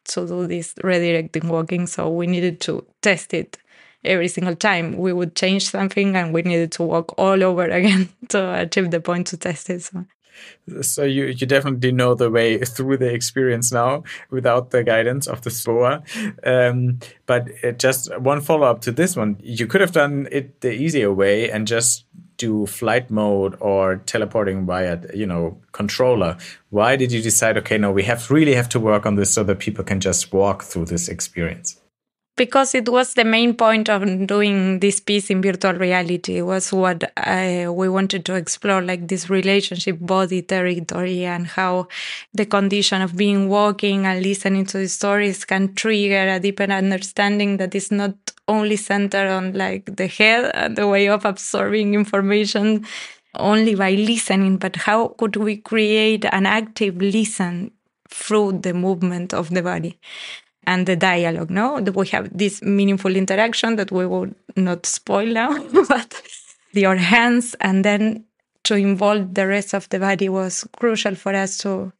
to 0.09 0.27
do 0.27 0.47
this 0.47 0.73
redirecting 0.83 1.45
walking. 1.45 1.87
So 1.87 2.09
we 2.09 2.27
needed 2.27 2.59
to 2.61 2.85
test 3.01 3.33
it 3.33 3.57
every 4.03 4.27
single 4.27 4.55
time. 4.55 4.97
We 4.97 5.13
would 5.13 5.35
change 5.35 5.69
something 5.69 6.15
and 6.15 6.33
we 6.33 6.41
needed 6.43 6.71
to 6.73 6.83
walk 6.83 7.15
all 7.17 7.43
over 7.43 7.63
again 7.79 8.09
to 8.29 8.61
achieve 8.61 8.91
the 8.91 8.99
point 8.99 9.27
to 9.27 9.37
test 9.37 9.69
it. 9.69 9.81
So. 9.83 10.05
So 10.81 11.03
you, 11.03 11.25
you 11.25 11.45
definitely 11.45 11.91
know 11.91 12.13
the 12.13 12.29
way 12.29 12.57
through 12.59 12.97
the 12.97 13.11
experience 13.13 13.71
now 13.71 14.03
without 14.29 14.71
the 14.71 14.83
guidance 14.83 15.27
of 15.27 15.41
the 15.41 15.49
SPOA. 15.49 16.03
Um, 16.45 16.99
but 17.25 17.49
just 17.77 18.15
one 18.19 18.41
follow 18.41 18.67
up 18.67 18.81
to 18.81 18.91
this 18.91 19.15
one, 19.15 19.37
you 19.41 19.67
could 19.67 19.81
have 19.81 19.91
done 19.91 20.27
it 20.31 20.61
the 20.61 20.71
easier 20.71 21.11
way 21.13 21.49
and 21.49 21.67
just 21.67 22.05
do 22.37 22.65
flight 22.65 23.11
mode 23.11 23.55
or 23.59 23.97
teleporting 24.05 24.65
via 24.65 24.99
you 25.13 25.25
know 25.25 25.57
controller. 25.73 26.37
Why 26.69 26.95
did 26.95 27.11
you 27.11 27.21
decide 27.21 27.57
okay 27.57 27.77
no 27.77 27.91
we 27.91 28.03
have 28.03 28.31
really 28.31 28.55
have 28.55 28.69
to 28.69 28.79
work 28.79 29.05
on 29.05 29.15
this 29.15 29.31
so 29.31 29.43
that 29.43 29.59
people 29.59 29.83
can 29.83 29.99
just 29.99 30.33
walk 30.33 30.63
through 30.63 30.85
this 30.85 31.09
experience 31.09 31.78
because 32.39 32.73
it 32.73 32.87
was 32.87 33.15
the 33.15 33.25
main 33.25 33.53
point 33.53 33.89
of 33.89 34.01
doing 34.25 34.79
this 34.79 35.01
piece 35.01 35.29
in 35.29 35.41
virtual 35.41 35.73
reality 35.73 36.39
was 36.39 36.71
what 36.71 37.11
I, 37.17 37.67
we 37.67 37.89
wanted 37.89 38.23
to 38.27 38.35
explore 38.35 38.81
like 38.81 39.09
this 39.09 39.29
relationship 39.29 39.97
body 39.99 40.41
territory 40.41 41.25
and 41.25 41.45
how 41.45 41.89
the 42.33 42.45
condition 42.45 43.01
of 43.01 43.17
being 43.17 43.49
walking 43.49 44.05
and 44.05 44.23
listening 44.23 44.65
to 44.67 44.77
the 44.77 44.87
stories 44.87 45.43
can 45.43 45.75
trigger 45.75 46.29
a 46.29 46.39
deeper 46.39 46.63
understanding 46.63 47.57
that 47.57 47.75
is 47.75 47.91
not 47.91 48.15
only 48.47 48.77
centered 48.77 49.27
on 49.27 49.51
like 49.51 49.97
the 49.97 50.07
head 50.07 50.49
and 50.53 50.77
the 50.77 50.87
way 50.87 51.09
of 51.09 51.25
absorbing 51.25 51.93
information 51.93 52.85
only 53.35 53.75
by 53.75 53.91
listening 53.91 54.55
but 54.55 54.77
how 54.77 55.09
could 55.19 55.35
we 55.35 55.57
create 55.57 56.23
an 56.31 56.45
active 56.45 56.95
listen 57.01 57.69
through 58.07 58.53
the 58.61 58.73
movement 58.73 59.33
of 59.33 59.49
the 59.49 59.61
body 59.61 59.99
and 60.65 60.85
the 60.85 60.95
dialogue. 60.95 61.49
No, 61.49 61.79
That 61.79 61.95
we 61.95 62.07
have 62.09 62.29
this 62.37 62.61
meaningful 62.61 63.15
interaction 63.15 63.75
that 63.77 63.91
we 63.91 64.05
will 64.05 64.29
not 64.55 64.85
spoil 64.85 65.27
now, 65.27 65.57
but 65.89 66.21
your 66.73 66.95
hands 66.95 67.55
and 67.61 67.83
then 67.83 68.25
to 68.63 68.75
involve 68.75 69.33
the 69.33 69.47
rest 69.47 69.73
of 69.73 69.89
the 69.89 69.99
body 69.99 70.29
was 70.29 70.67
crucial 70.77 71.15
for 71.15 71.33
us 71.33 71.57
to 71.59 71.91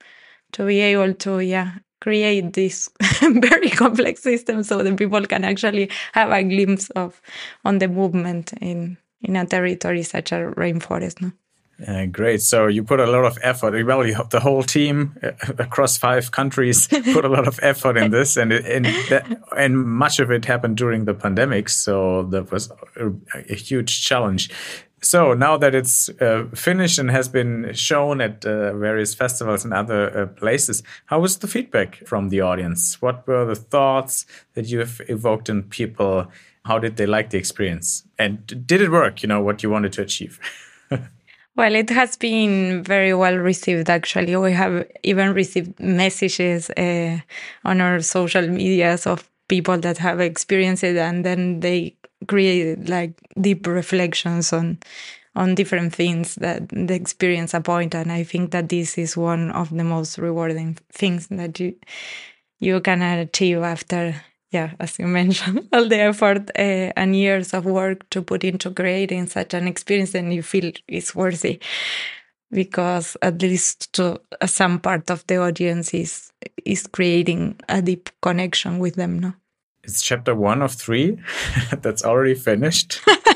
to 0.52 0.65
be 0.65 0.80
able 0.80 1.13
to 1.13 1.39
yeah 1.39 1.72
create 2.02 2.54
this 2.54 2.89
very 3.22 3.69
complex 3.69 4.22
system 4.22 4.63
so 4.63 4.84
that 4.84 4.98
people 4.98 5.26
can 5.26 5.43
actually 5.43 5.89
have 6.13 6.32
a 6.32 6.43
glimpse 6.43 6.89
of 6.91 7.22
on 7.65 7.80
the 7.80 7.88
movement 7.88 8.54
in 8.62 8.98
in 9.22 9.36
a 9.36 9.45
territory 9.45 10.04
such 10.04 10.32
as 10.32 10.54
rainforest. 10.56 11.22
No? 11.22 11.32
Uh, 11.88 12.06
great. 12.08 12.42
So 12.42 12.68
you 12.68 12.84
put 12.84 13.00
a 13.00 13.06
lot 13.06 13.24
of 13.24 13.38
effort. 13.42 13.86
Well, 13.86 14.06
you, 14.06 14.15
the 14.30 14.42
whole 14.42 14.63
team 14.63 15.18
uh, 15.24 15.32
across 15.58 15.98
five 15.98 16.32
countries 16.32 16.88
put 17.13 17.24
a 17.24 17.30
lot 17.30 17.48
of 17.48 17.60
effort 17.62 17.96
in 17.96 18.12
this, 18.12 18.36
and 18.36 18.52
and 18.52 18.86
that, 19.10 19.26
and 19.58 19.86
much 19.86 20.20
of 20.20 20.30
it 20.30 20.46
happened 20.46 20.76
during 20.76 21.06
the 21.06 21.13
pandemic. 21.13 21.70
So 21.70 22.24
that 22.32 22.52
was 22.52 22.70
a, 22.98 23.12
a 23.50 23.56
huge 23.56 24.04
challenge. 24.04 24.50
So 25.02 25.34
now 25.34 25.56
that 25.58 25.74
it's 25.74 26.10
uh, 26.22 26.48
finished 26.54 27.00
and 27.00 27.10
has 27.10 27.30
been 27.30 27.74
shown 27.74 28.20
at 28.20 28.46
uh, 28.46 28.74
various 28.74 29.13
festivals 29.13 29.63
and 29.63 29.74
other 29.74 30.24
uh, 30.24 30.26
places, 30.28 30.84
how 31.06 31.22
was 31.22 31.38
the 31.38 31.48
feedback 31.48 32.06
from 32.06 32.28
the 32.28 32.42
audience? 32.42 33.02
What 33.02 33.26
were 33.26 33.46
the 33.46 33.56
thoughts 33.56 34.26
that 34.56 34.65
you 34.65 34.80
have 34.80 35.00
evoked 35.08 35.48
in 35.48 35.63
people? 35.63 36.28
How 36.65 36.80
did 36.80 36.98
they 36.98 37.06
like 37.06 37.30
the 37.30 37.38
experience? 37.38 38.04
And 38.18 38.46
did 38.68 38.82
it 38.82 38.92
work? 38.92 39.24
You 39.24 39.30
know 39.30 39.42
what 39.42 39.63
you 39.63 39.70
wanted 39.70 39.94
to 39.94 40.02
achieve. 40.02 40.38
Well, 41.60 41.76
it 41.76 41.89
has 41.89 42.15
been 42.15 42.84
very 42.84 43.13
well 43.13 43.36
received, 43.36 43.89
actually. 43.89 44.34
We 44.38 44.54
have 44.54 44.88
even 45.04 45.34
received 45.34 45.78
messages 45.78 46.69
uh, 46.69 47.17
on 47.65 47.82
our 47.82 48.00
social 48.00 48.48
medias 48.48 49.06
of 49.06 49.30
people 49.50 49.78
that 49.80 49.98
have 49.98 50.22
experienced 50.22 50.86
it 50.86 50.95
and 50.95 51.26
then 51.26 51.60
they 51.60 51.98
create 52.30 52.88
like 52.88 53.12
deep 53.41 53.67
reflections 53.67 54.54
on 54.54 54.78
on 55.36 55.54
different 55.54 55.93
things 55.93 56.36
that 56.36 56.69
the 56.69 56.93
experience 56.93 57.54
a 57.54 57.60
point 57.62 57.93
and 57.93 58.12
i 58.12 58.24
think 58.24 58.52
that 58.52 58.69
this 58.69 58.98
is 58.98 59.17
one 59.17 59.52
of 59.52 59.69
the 59.69 59.84
most 59.84 60.17
rewarding 60.17 60.78
things 60.91 61.28
that 61.28 61.60
you 61.60 61.74
you 62.60 62.80
can 62.82 63.02
achieve 63.02 63.62
after 63.63 64.15
yeah, 64.52 64.74
as 64.80 64.98
you 65.00 65.08
mentioned, 65.22 65.68
all 65.72 65.88
the 65.88 66.00
effort 66.00 66.50
uh, 66.58 66.92
and 66.96 67.16
years 67.16 67.54
of 67.54 67.66
work 67.66 68.10
to 68.10 68.22
put 68.22 68.44
into 68.44 68.72
creating 68.72 69.28
such 69.28 69.54
an 69.54 69.68
experience, 69.68 70.16
and 70.16 70.34
you 70.34 70.44
feel 70.44 70.72
it's 70.88 71.16
worthy 71.16 71.60
because 72.52 73.16
at 73.22 73.42
least 73.42 73.94
to 73.94 74.20
uh, 74.42 74.48
some 74.48 74.80
part 74.80 75.10
of 75.12 75.26
the 75.28 75.38
audience 75.38 75.94
is 75.94 76.32
is 76.66 76.88
creating 76.88 77.60
a 77.70 77.82
deep 77.82 78.10
connection 78.22 78.80
with 78.80 78.96
them. 78.96 79.20
No, 79.20 79.34
it's 79.84 80.02
chapter 80.02 80.36
one 80.36 80.62
of 80.62 80.74
three 80.74 81.20
that's 81.82 82.04
already 82.04 82.36
finished. 82.36 83.02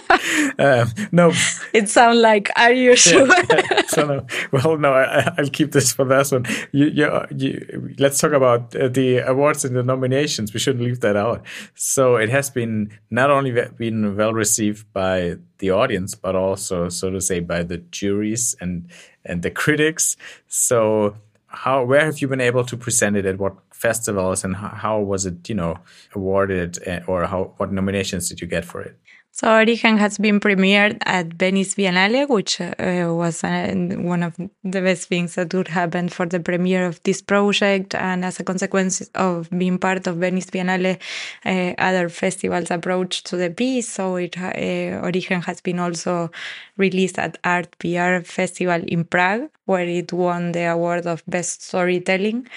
uh, 0.60 0.86
no, 1.12 1.32
it 1.74 1.90
sounds 1.90 2.20
like. 2.20 2.50
Are 2.56 2.72
you 2.72 2.96
sure? 2.96 3.28
Yeah, 3.28 3.82
so 3.88 4.06
no, 4.06 4.28
well, 4.52 4.78
no, 4.78 4.94
I, 4.94 5.34
will 5.38 5.50
keep 5.50 5.72
this 5.72 5.94
for 5.94 6.06
last 6.06 6.32
one. 6.32 6.46
You, 6.72 6.88
you, 6.88 7.26
you, 7.36 7.96
let's 8.00 8.20
talk 8.20 8.32
about 8.32 8.76
uh, 8.76 8.88
the 8.88 9.20
awards 9.20 9.66
and 9.66 9.76
the 9.76 9.84
nominations. 9.84 10.54
We 10.54 10.60
shouldn't 10.60 10.84
leave 10.84 11.02
that 11.02 11.16
out. 11.16 11.46
So 11.76 12.16
it 12.16 12.30
has 12.30 12.50
been 12.50 12.92
not 13.10 13.30
only 13.30 13.52
been 13.52 14.16
well 14.16 14.34
received 14.34 14.92
by 14.94 15.38
the 15.60 15.72
audience, 15.72 16.16
but 16.16 16.36
also, 16.36 16.90
so 16.90 17.10
to 17.10 17.22
say, 17.22 17.40
by 17.40 17.64
the 17.64 17.78
juries 17.78 18.56
and 18.60 18.90
and 19.26 19.42
the 19.42 19.52
critics. 19.52 20.18
So 20.48 21.16
how 21.48 21.84
where 21.84 22.06
have 22.06 22.20
you 22.20 22.28
been 22.28 22.42
able 22.42 22.66
to 22.66 22.76
present 22.76 23.16
it 23.16 23.26
at 23.26 23.38
what 23.38 23.56
festivals 23.72 24.44
and 24.44 24.56
how, 24.56 24.70
how 24.70 25.00
was 25.00 25.26
it 25.26 25.48
you 25.50 25.56
know 25.56 25.78
awarded 26.16 26.86
uh, 26.88 27.02
or 27.08 27.26
how 27.26 27.54
what 27.58 27.72
nominations 27.72 28.30
did 28.30 28.42
you 28.42 28.48
get 28.48 28.66
for 28.66 28.82
it 28.82 28.98
so 29.36 29.52
Origen 29.52 29.98
has 29.98 30.20
been 30.20 30.40
premiered 30.40 30.98
at 31.08 31.34
Venice 31.34 31.74
Biennale, 31.74 32.30
which 32.30 32.62
uh, 32.62 32.74
was 33.12 33.44
uh, 33.44 33.74
one 33.98 34.22
of 34.22 34.36
the 34.38 34.82
best 34.82 35.10
things 35.10 35.34
that 35.34 35.52
would 35.56 35.70
happen 35.70 36.08
for 36.08 36.28
the 36.28 36.40
premiere 36.40 36.86
of 36.86 37.02
this 37.02 37.20
project. 37.20 37.96
And 37.96 38.24
as 38.24 38.40
a 38.40 38.44
consequence 38.44 39.02
of 39.16 39.50
being 39.50 39.80
part 39.80 40.06
of 40.06 40.18
Venice 40.18 40.52
Biennale, 40.52 41.00
uh, 41.46 41.74
other 41.80 42.10
festivals 42.10 42.70
approached 42.70 43.26
to 43.26 43.36
the 43.36 43.50
piece. 43.50 43.90
So 43.90 44.18
it, 44.18 44.38
uh, 44.38 45.02
Origen 45.02 45.42
has 45.42 45.62
been 45.62 45.80
also 45.80 46.30
released 46.78 47.18
at 47.18 47.40
Art 47.44 47.76
PR 47.80 48.20
Festival 48.20 48.84
in 48.88 49.04
Prague, 49.04 49.50
where 49.66 49.88
it 49.88 50.14
won 50.14 50.52
the 50.52 50.66
award 50.66 51.08
of 51.08 51.24
Best 51.26 51.64
Storytelling. 51.64 52.48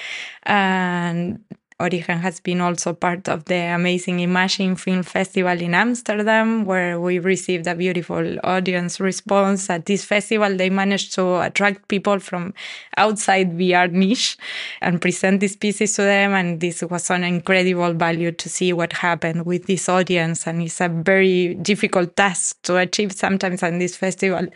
And 0.43 1.43
Origen 1.79 2.21
has 2.21 2.41
been 2.41 2.63
also 2.63 2.95
part 2.95 3.29
of 3.29 3.45
the 3.45 3.75
amazing 3.75 4.21
Imagine 4.21 4.77
Film 4.77 5.03
Festival 5.03 5.61
in 5.61 5.75
Amsterdam, 5.75 6.65
where 6.65 6.99
we 6.99 7.19
received 7.19 7.67
a 7.67 7.75
beautiful 7.75 8.39
audience 8.43 8.99
response. 8.99 9.69
At 9.69 9.85
this 9.85 10.03
festival, 10.03 10.57
they 10.57 10.71
managed 10.71 11.13
to 11.17 11.43
attract 11.43 11.89
people 11.89 12.19
from 12.19 12.55
outside 12.97 13.53
VR 13.59 13.93
niche 13.93 14.39
and 14.81 15.03
present 15.03 15.41
these 15.41 15.55
pieces 15.55 15.93
to 15.97 16.03
them. 16.03 16.33
And 16.33 16.61
this 16.61 16.83
was 16.83 17.11
an 17.11 17.25
incredible 17.25 17.93
value 17.93 18.33
to 18.33 18.49
see 18.49 18.73
what 18.73 18.95
happened 18.95 19.45
with 19.45 19.67
this 19.67 19.87
audience. 19.87 20.47
And 20.47 20.63
it's 20.63 20.81
a 20.81 20.89
very 20.89 21.57
difficult 21.57 22.17
task 22.17 22.57
to 22.63 22.79
achieve 22.79 23.13
sometimes, 23.13 23.63
and 23.63 23.83
this 23.83 23.97
festival 23.99 24.47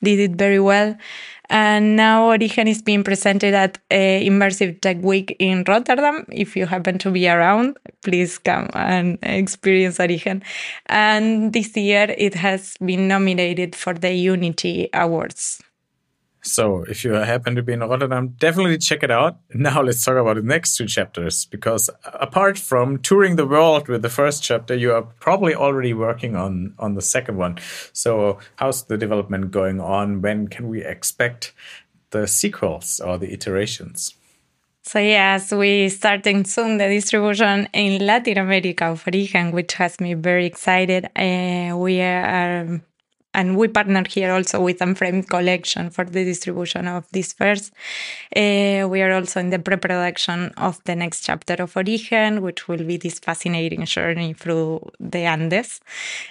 did 0.00 0.20
it 0.20 0.36
very 0.36 0.60
well. 0.60 0.96
And 1.50 1.96
now 1.96 2.26
Origen 2.26 2.68
is 2.68 2.82
being 2.82 3.02
presented 3.02 3.54
at 3.54 3.78
a 3.90 4.26
Immersive 4.26 4.80
Tech 4.80 4.98
Week 5.02 5.34
in 5.38 5.64
Rotterdam. 5.66 6.26
If 6.30 6.56
you 6.56 6.66
happen 6.66 6.98
to 6.98 7.10
be 7.10 7.28
around, 7.28 7.78
please 8.02 8.38
come 8.38 8.68
and 8.74 9.18
experience 9.22 9.98
Origen. 9.98 10.42
And 10.86 11.52
this 11.52 11.76
year 11.76 12.14
it 12.18 12.34
has 12.34 12.76
been 12.84 13.08
nominated 13.08 13.74
for 13.74 13.94
the 13.94 14.12
Unity 14.12 14.90
Awards. 14.92 15.62
So 16.42 16.84
if 16.84 17.04
you 17.04 17.12
happen 17.12 17.56
to 17.56 17.62
be 17.62 17.72
in 17.72 17.80
Rotterdam, 17.80 18.34
definitely 18.38 18.78
check 18.78 19.02
it 19.02 19.10
out. 19.10 19.38
Now 19.54 19.82
let's 19.82 20.04
talk 20.04 20.16
about 20.16 20.36
the 20.36 20.42
next 20.42 20.76
two 20.76 20.86
chapters 20.86 21.44
because 21.46 21.90
apart 22.04 22.58
from 22.58 22.98
touring 22.98 23.36
the 23.36 23.46
world 23.46 23.88
with 23.88 24.02
the 24.02 24.08
first 24.08 24.42
chapter, 24.42 24.74
you 24.74 24.92
are 24.92 25.02
probably 25.02 25.54
already 25.54 25.92
working 25.94 26.36
on 26.36 26.74
on 26.78 26.94
the 26.94 27.02
second 27.02 27.36
one. 27.36 27.58
So 27.92 28.38
how's 28.56 28.84
the 28.84 28.96
development 28.96 29.50
going 29.50 29.80
on? 29.80 30.22
When 30.22 30.48
can 30.48 30.68
we 30.68 30.84
expect 30.84 31.52
the 32.10 32.26
sequels 32.26 33.00
or 33.00 33.18
the 33.18 33.32
iterations? 33.32 34.14
So 34.82 35.00
yes, 35.00 35.52
we 35.52 35.90
starting 35.90 36.44
soon 36.44 36.78
the 36.78 36.88
distribution 36.88 37.68
in 37.74 38.06
Latin 38.06 38.38
America 38.38 38.86
of 38.86 39.04
Origen, 39.06 39.52
which 39.52 39.74
has 39.74 40.00
me 40.00 40.14
very 40.14 40.46
excited. 40.46 41.10
Uh, 41.14 41.76
we 41.76 42.00
are 42.00 42.80
and 43.38 43.56
we 43.56 43.68
partner 43.68 44.02
here 44.08 44.32
also 44.32 44.60
with 44.60 44.82
Unframed 44.82 45.28
Collection 45.28 45.90
for 45.90 46.04
the 46.04 46.24
distribution 46.24 46.88
of 46.88 47.06
this 47.12 47.32
first. 47.32 47.72
Uh, 48.34 48.88
we 48.92 49.00
are 49.00 49.12
also 49.12 49.38
in 49.38 49.50
the 49.50 49.60
pre-production 49.60 50.52
of 50.56 50.82
the 50.84 50.96
next 50.96 51.20
chapter 51.20 51.54
of 51.62 51.76
Origen, 51.76 52.42
which 52.42 52.66
will 52.66 52.82
be 52.82 52.96
this 52.96 53.20
fascinating 53.20 53.84
journey 53.84 54.32
through 54.32 54.90
the 54.98 55.20
Andes. 55.20 55.80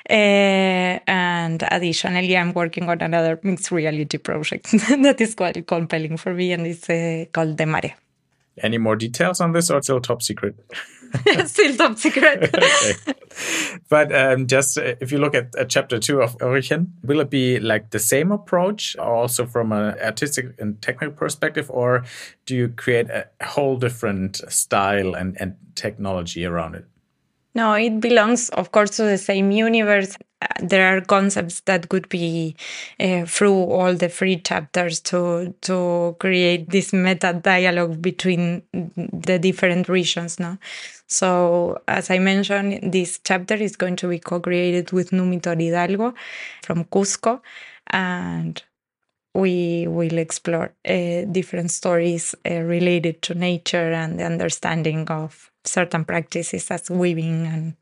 Uh, 0.09 0.99
and 1.07 1.63
additionally, 1.71 2.35
I'm 2.35 2.51
working 2.53 2.89
on 2.89 2.99
another 2.99 3.39
mixed 3.41 3.71
reality 3.71 4.17
project 4.17 4.71
that 4.71 5.21
is 5.21 5.33
quite 5.33 5.65
compelling 5.65 6.17
for 6.17 6.33
me, 6.33 6.51
and 6.51 6.67
it's 6.67 6.89
uh, 6.89 7.23
called 7.31 7.55
De 7.55 7.65
Mare. 7.65 7.95
Any 8.61 8.79
more 8.79 8.97
details 8.97 9.39
on 9.39 9.53
this, 9.53 9.69
or 9.69 9.81
still 9.81 10.01
top 10.01 10.21
secret? 10.21 10.55
still 11.45 11.75
top 11.75 11.97
secret. 11.97 12.43
okay. 12.55 13.13
But 13.89 14.13
um, 14.13 14.47
just 14.47 14.77
uh, 14.77 14.95
if 14.99 15.11
you 15.11 15.17
look 15.17 15.35
at, 15.35 15.53
chapter 15.69 15.99
two 15.99 16.21
of 16.21 16.35
Origen, 16.41 16.93
will 17.03 17.19
it 17.19 17.29
be 17.29 17.59
like 17.59 17.91
the 17.91 17.99
same 17.99 18.31
approach, 18.31 18.95
also 18.97 19.45
from 19.45 19.71
an 19.71 19.97
artistic 19.99 20.55
and 20.59 20.81
technical 20.81 21.15
perspective, 21.15 21.69
or 21.69 22.03
do 22.45 22.55
you 22.55 22.69
create 22.69 23.09
a 23.09 23.27
whole 23.43 23.77
different 23.77 24.41
style 24.51 25.13
and, 25.15 25.37
and 25.39 25.55
technology 25.75 26.45
around 26.45 26.75
it? 26.75 26.85
No, 27.57 27.73
it 27.73 27.99
belongs, 27.99 28.49
of 28.49 28.71
course, 28.71 28.91
to 28.97 29.03
the 29.03 29.17
same 29.17 29.49
universe. 29.49 30.15
There 30.61 30.85
are 30.95 31.01
concepts 31.01 31.61
that 31.61 31.89
could 31.89 32.07
be 32.07 32.55
uh, 32.99 33.25
through 33.25 33.63
all 33.77 33.95
the 33.95 34.09
three 34.09 34.37
chapters 34.49 34.99
to 35.09 35.55
to 35.61 36.15
create 36.19 36.69
this 36.69 36.93
meta 36.93 37.33
dialogue 37.33 37.99
between 37.99 38.61
the 39.27 39.39
different 39.39 39.89
regions. 39.89 40.39
No, 40.39 40.59
so 41.07 41.81
as 41.87 42.11
I 42.11 42.19
mentioned, 42.19 42.93
this 42.93 43.19
chapter 43.23 43.55
is 43.55 43.75
going 43.75 43.95
to 43.95 44.07
be 44.07 44.19
co-created 44.19 44.91
with 44.91 45.09
Numitor 45.09 45.59
Hidalgo 45.59 46.13
from 46.61 46.85
Cusco, 46.85 47.41
and 47.87 48.61
we 49.33 49.87
will 49.87 50.19
explore 50.19 50.73
uh, 50.87 51.21
different 51.31 51.71
stories 51.71 52.35
uh, 52.45 52.59
related 52.75 53.23
to 53.23 53.33
nature 53.33 53.91
and 53.91 54.19
the 54.19 54.25
understanding 54.25 55.07
of 55.09 55.51
certain 55.67 56.05
practices 56.05 56.69
as 56.71 56.89
weaving, 56.89 57.45
and 57.45 57.75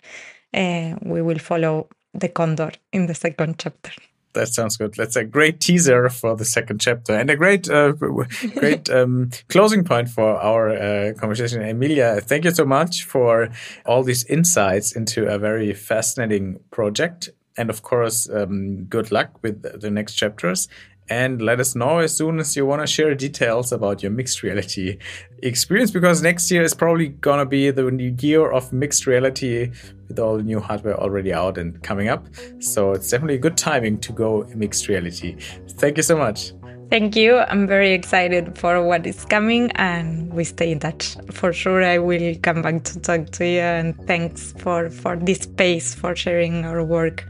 uh, 0.54 0.98
we 1.02 1.22
will 1.22 1.40
follow 1.40 1.88
the 2.14 2.30
condor 2.30 2.72
in 2.92 3.08
the 3.08 3.16
second 3.16 3.60
chapter. 3.60 3.92
That 4.34 4.50
sounds 4.50 4.78
good. 4.78 4.94
That's 4.96 5.16
a 5.16 5.24
great 5.24 5.62
teaser 5.62 6.10
for 6.10 6.36
the 6.36 6.44
second 6.44 6.82
chapter 6.82 7.16
and 7.16 7.30
a 7.30 7.38
great, 7.38 7.70
uh, 7.70 7.94
great 8.56 8.90
um, 8.90 9.30
closing 9.48 9.86
point 9.86 10.10
for 10.10 10.38
our 10.42 10.70
uh, 10.70 11.14
conversation. 11.14 11.62
Emilia, 11.62 12.20
thank 12.22 12.44
you 12.44 12.52
so 12.52 12.66
much 12.66 13.06
for 13.06 13.50
all 13.86 14.04
these 14.04 14.26
insights 14.26 14.94
into 14.94 15.26
a 15.28 15.40
very 15.40 15.74
fascinating 15.74 16.60
project. 16.70 17.30
And 17.58 17.70
of 17.70 17.82
course, 17.82 18.30
um, 18.30 18.84
good 18.84 19.10
luck 19.10 19.42
with 19.42 19.62
the 19.82 19.90
next 19.90 20.16
chapters 20.16 20.68
and 21.10 21.42
let 21.42 21.60
us 21.60 21.76
know 21.76 22.00
as 22.00 22.16
soon 22.16 22.40
as 22.40 22.56
you 22.56 22.66
want 22.66 22.82
to 22.82 22.88
share 22.88 23.14
details 23.14 23.72
about 23.72 24.02
your 24.02 24.12
mixed 24.12 24.42
reality 24.42 24.98
experience 25.44 25.92
because 25.92 26.22
next 26.22 26.50
year 26.50 26.64
is 26.64 26.74
probably 26.74 27.10
going 27.10 27.40
to 27.40 27.46
be 27.46 27.70
the 27.70 27.92
new 27.92 28.16
year 28.20 28.52
of 28.52 28.74
mixed 28.74 29.06
reality 29.06 29.72
with 30.08 30.20
all 30.20 30.38
the 30.38 30.44
new 30.44 30.60
hardware 30.60 31.00
already 31.00 31.34
out 31.34 31.58
and 31.58 31.82
coming 31.84 32.08
up. 32.08 32.26
So 32.60 32.92
it's 32.92 33.10
definitely 33.10 33.36
a 33.36 33.40
good 33.40 33.58
timing 33.58 34.00
to 34.00 34.12
go 34.12 34.48
mixed 34.56 34.88
reality. 34.88 35.38
Thank 35.78 35.98
you 35.98 36.04
so 36.04 36.18
much. 36.18 36.54
Thank 36.90 37.16
you. 37.16 37.38
I'm 37.38 37.66
very 37.66 37.94
excited 37.94 38.58
for 38.58 38.84
what 38.84 39.08
is 39.08 39.26
coming 39.26 39.72
and 39.72 40.32
we 40.32 40.44
stay 40.44 40.72
in 40.72 40.80
touch. 40.80 41.18
For 41.32 41.52
sure 41.52 41.84
I 41.84 41.98
will 41.98 42.36
come 42.42 42.62
back 42.62 42.84
to 42.84 43.00
talk 43.00 43.32
to 43.32 43.46
you 43.46 43.60
and 43.60 43.96
thanks 44.08 44.54
for 44.60 44.90
for 44.90 45.16
this 45.16 45.40
space 45.40 45.96
for 45.96 46.16
sharing 46.16 46.64
our 46.64 46.84
work 46.84 47.28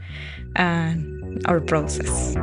and 0.56 1.42
our 1.46 1.60
process. 1.60 2.36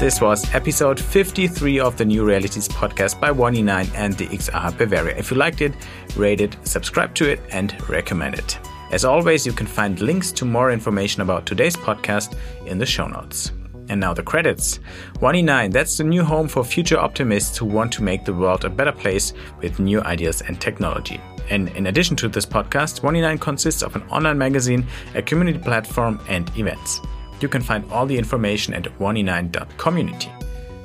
This 0.00 0.18
was 0.18 0.54
episode 0.54 0.98
53 0.98 1.78
of 1.78 1.98
the 1.98 2.06
New 2.06 2.24
Realities 2.24 2.66
podcast 2.66 3.20
by 3.20 3.30
1E9 3.30 3.94
and 3.94 4.14
the 4.14 4.28
XR 4.28 4.78
Bavaria. 4.78 5.14
If 5.14 5.30
you 5.30 5.36
liked 5.36 5.60
it, 5.60 5.74
rate 6.16 6.40
it, 6.40 6.56
subscribe 6.62 7.14
to 7.16 7.28
it, 7.28 7.38
and 7.50 7.76
recommend 7.86 8.36
it. 8.36 8.58
As 8.92 9.04
always, 9.04 9.44
you 9.44 9.52
can 9.52 9.66
find 9.66 10.00
links 10.00 10.32
to 10.32 10.46
more 10.46 10.70
information 10.70 11.20
about 11.20 11.44
today's 11.44 11.76
podcast 11.76 12.34
in 12.64 12.78
the 12.78 12.86
show 12.86 13.08
notes. 13.08 13.52
And 13.90 14.00
now 14.00 14.14
the 14.14 14.22
credits. 14.22 14.80
1E9, 15.16 15.70
that's 15.70 15.98
the 15.98 16.04
new 16.04 16.24
home 16.24 16.48
for 16.48 16.64
future 16.64 16.98
optimists 16.98 17.58
who 17.58 17.66
want 17.66 17.92
to 17.92 18.02
make 18.02 18.24
the 18.24 18.32
world 18.32 18.64
a 18.64 18.70
better 18.70 18.92
place 18.92 19.34
with 19.60 19.80
new 19.80 20.00
ideas 20.00 20.40
and 20.40 20.58
technology. 20.58 21.20
And 21.50 21.68
in 21.76 21.88
addition 21.88 22.16
to 22.16 22.28
this 22.28 22.46
podcast, 22.46 23.02
1E9 23.02 23.38
consists 23.38 23.82
of 23.82 23.96
an 23.96 24.02
online 24.04 24.38
magazine, 24.38 24.86
a 25.14 25.20
community 25.20 25.58
platform, 25.58 26.18
and 26.26 26.50
events. 26.56 27.02
You 27.40 27.48
can 27.48 27.62
find 27.62 27.90
all 27.90 28.06
the 28.06 28.18
information 28.18 28.74
at 28.74 28.84
1e9.community. 28.98 30.30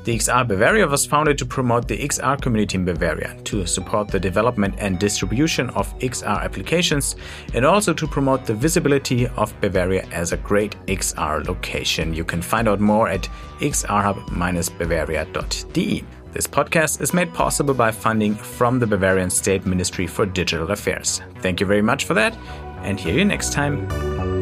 The 0.05 0.15
XR 0.15 0.47
Bavaria 0.47 0.87
was 0.87 1.05
founded 1.05 1.37
to 1.39 1.45
promote 1.47 1.87
the 1.87 1.97
XR 1.97 2.39
community 2.39 2.77
in 2.77 2.85
Bavaria, 2.85 3.35
to 3.45 3.65
support 3.65 4.07
the 4.07 4.19
development 4.19 4.75
and 4.77 4.99
distribution 4.99 5.71
of 5.71 5.97
XR 5.97 6.43
applications, 6.43 7.15
and 7.55 7.65
also 7.65 7.91
to 7.91 8.05
promote 8.05 8.45
the 8.45 8.53
visibility 8.53 9.25
of 9.25 9.59
Bavaria 9.61 10.05
as 10.11 10.31
a 10.31 10.37
great 10.37 10.75
XR 10.85 11.47
location. 11.47 12.13
You 12.13 12.23
can 12.23 12.43
find 12.43 12.67
out 12.67 12.79
more 12.79 13.09
at 13.09 13.27
xrhub-bavaria.de. 13.59 16.03
This 16.33 16.47
podcast 16.47 17.01
is 17.01 17.13
made 17.13 17.33
possible 17.33 17.73
by 17.73 17.89
funding 17.89 18.35
from 18.35 18.77
the 18.77 18.85
Bavarian 18.85 19.31
State 19.31 19.65
Ministry 19.65 20.05
for 20.05 20.27
Digital 20.27 20.69
Affairs. 20.69 21.23
Thank 21.39 21.59
you 21.59 21.65
very 21.65 21.81
much 21.81 22.05
for 22.05 22.13
that, 22.13 22.37
and 22.83 22.99
hear 22.99 23.15
you 23.15 23.25
next 23.25 23.53
time. 23.53 24.34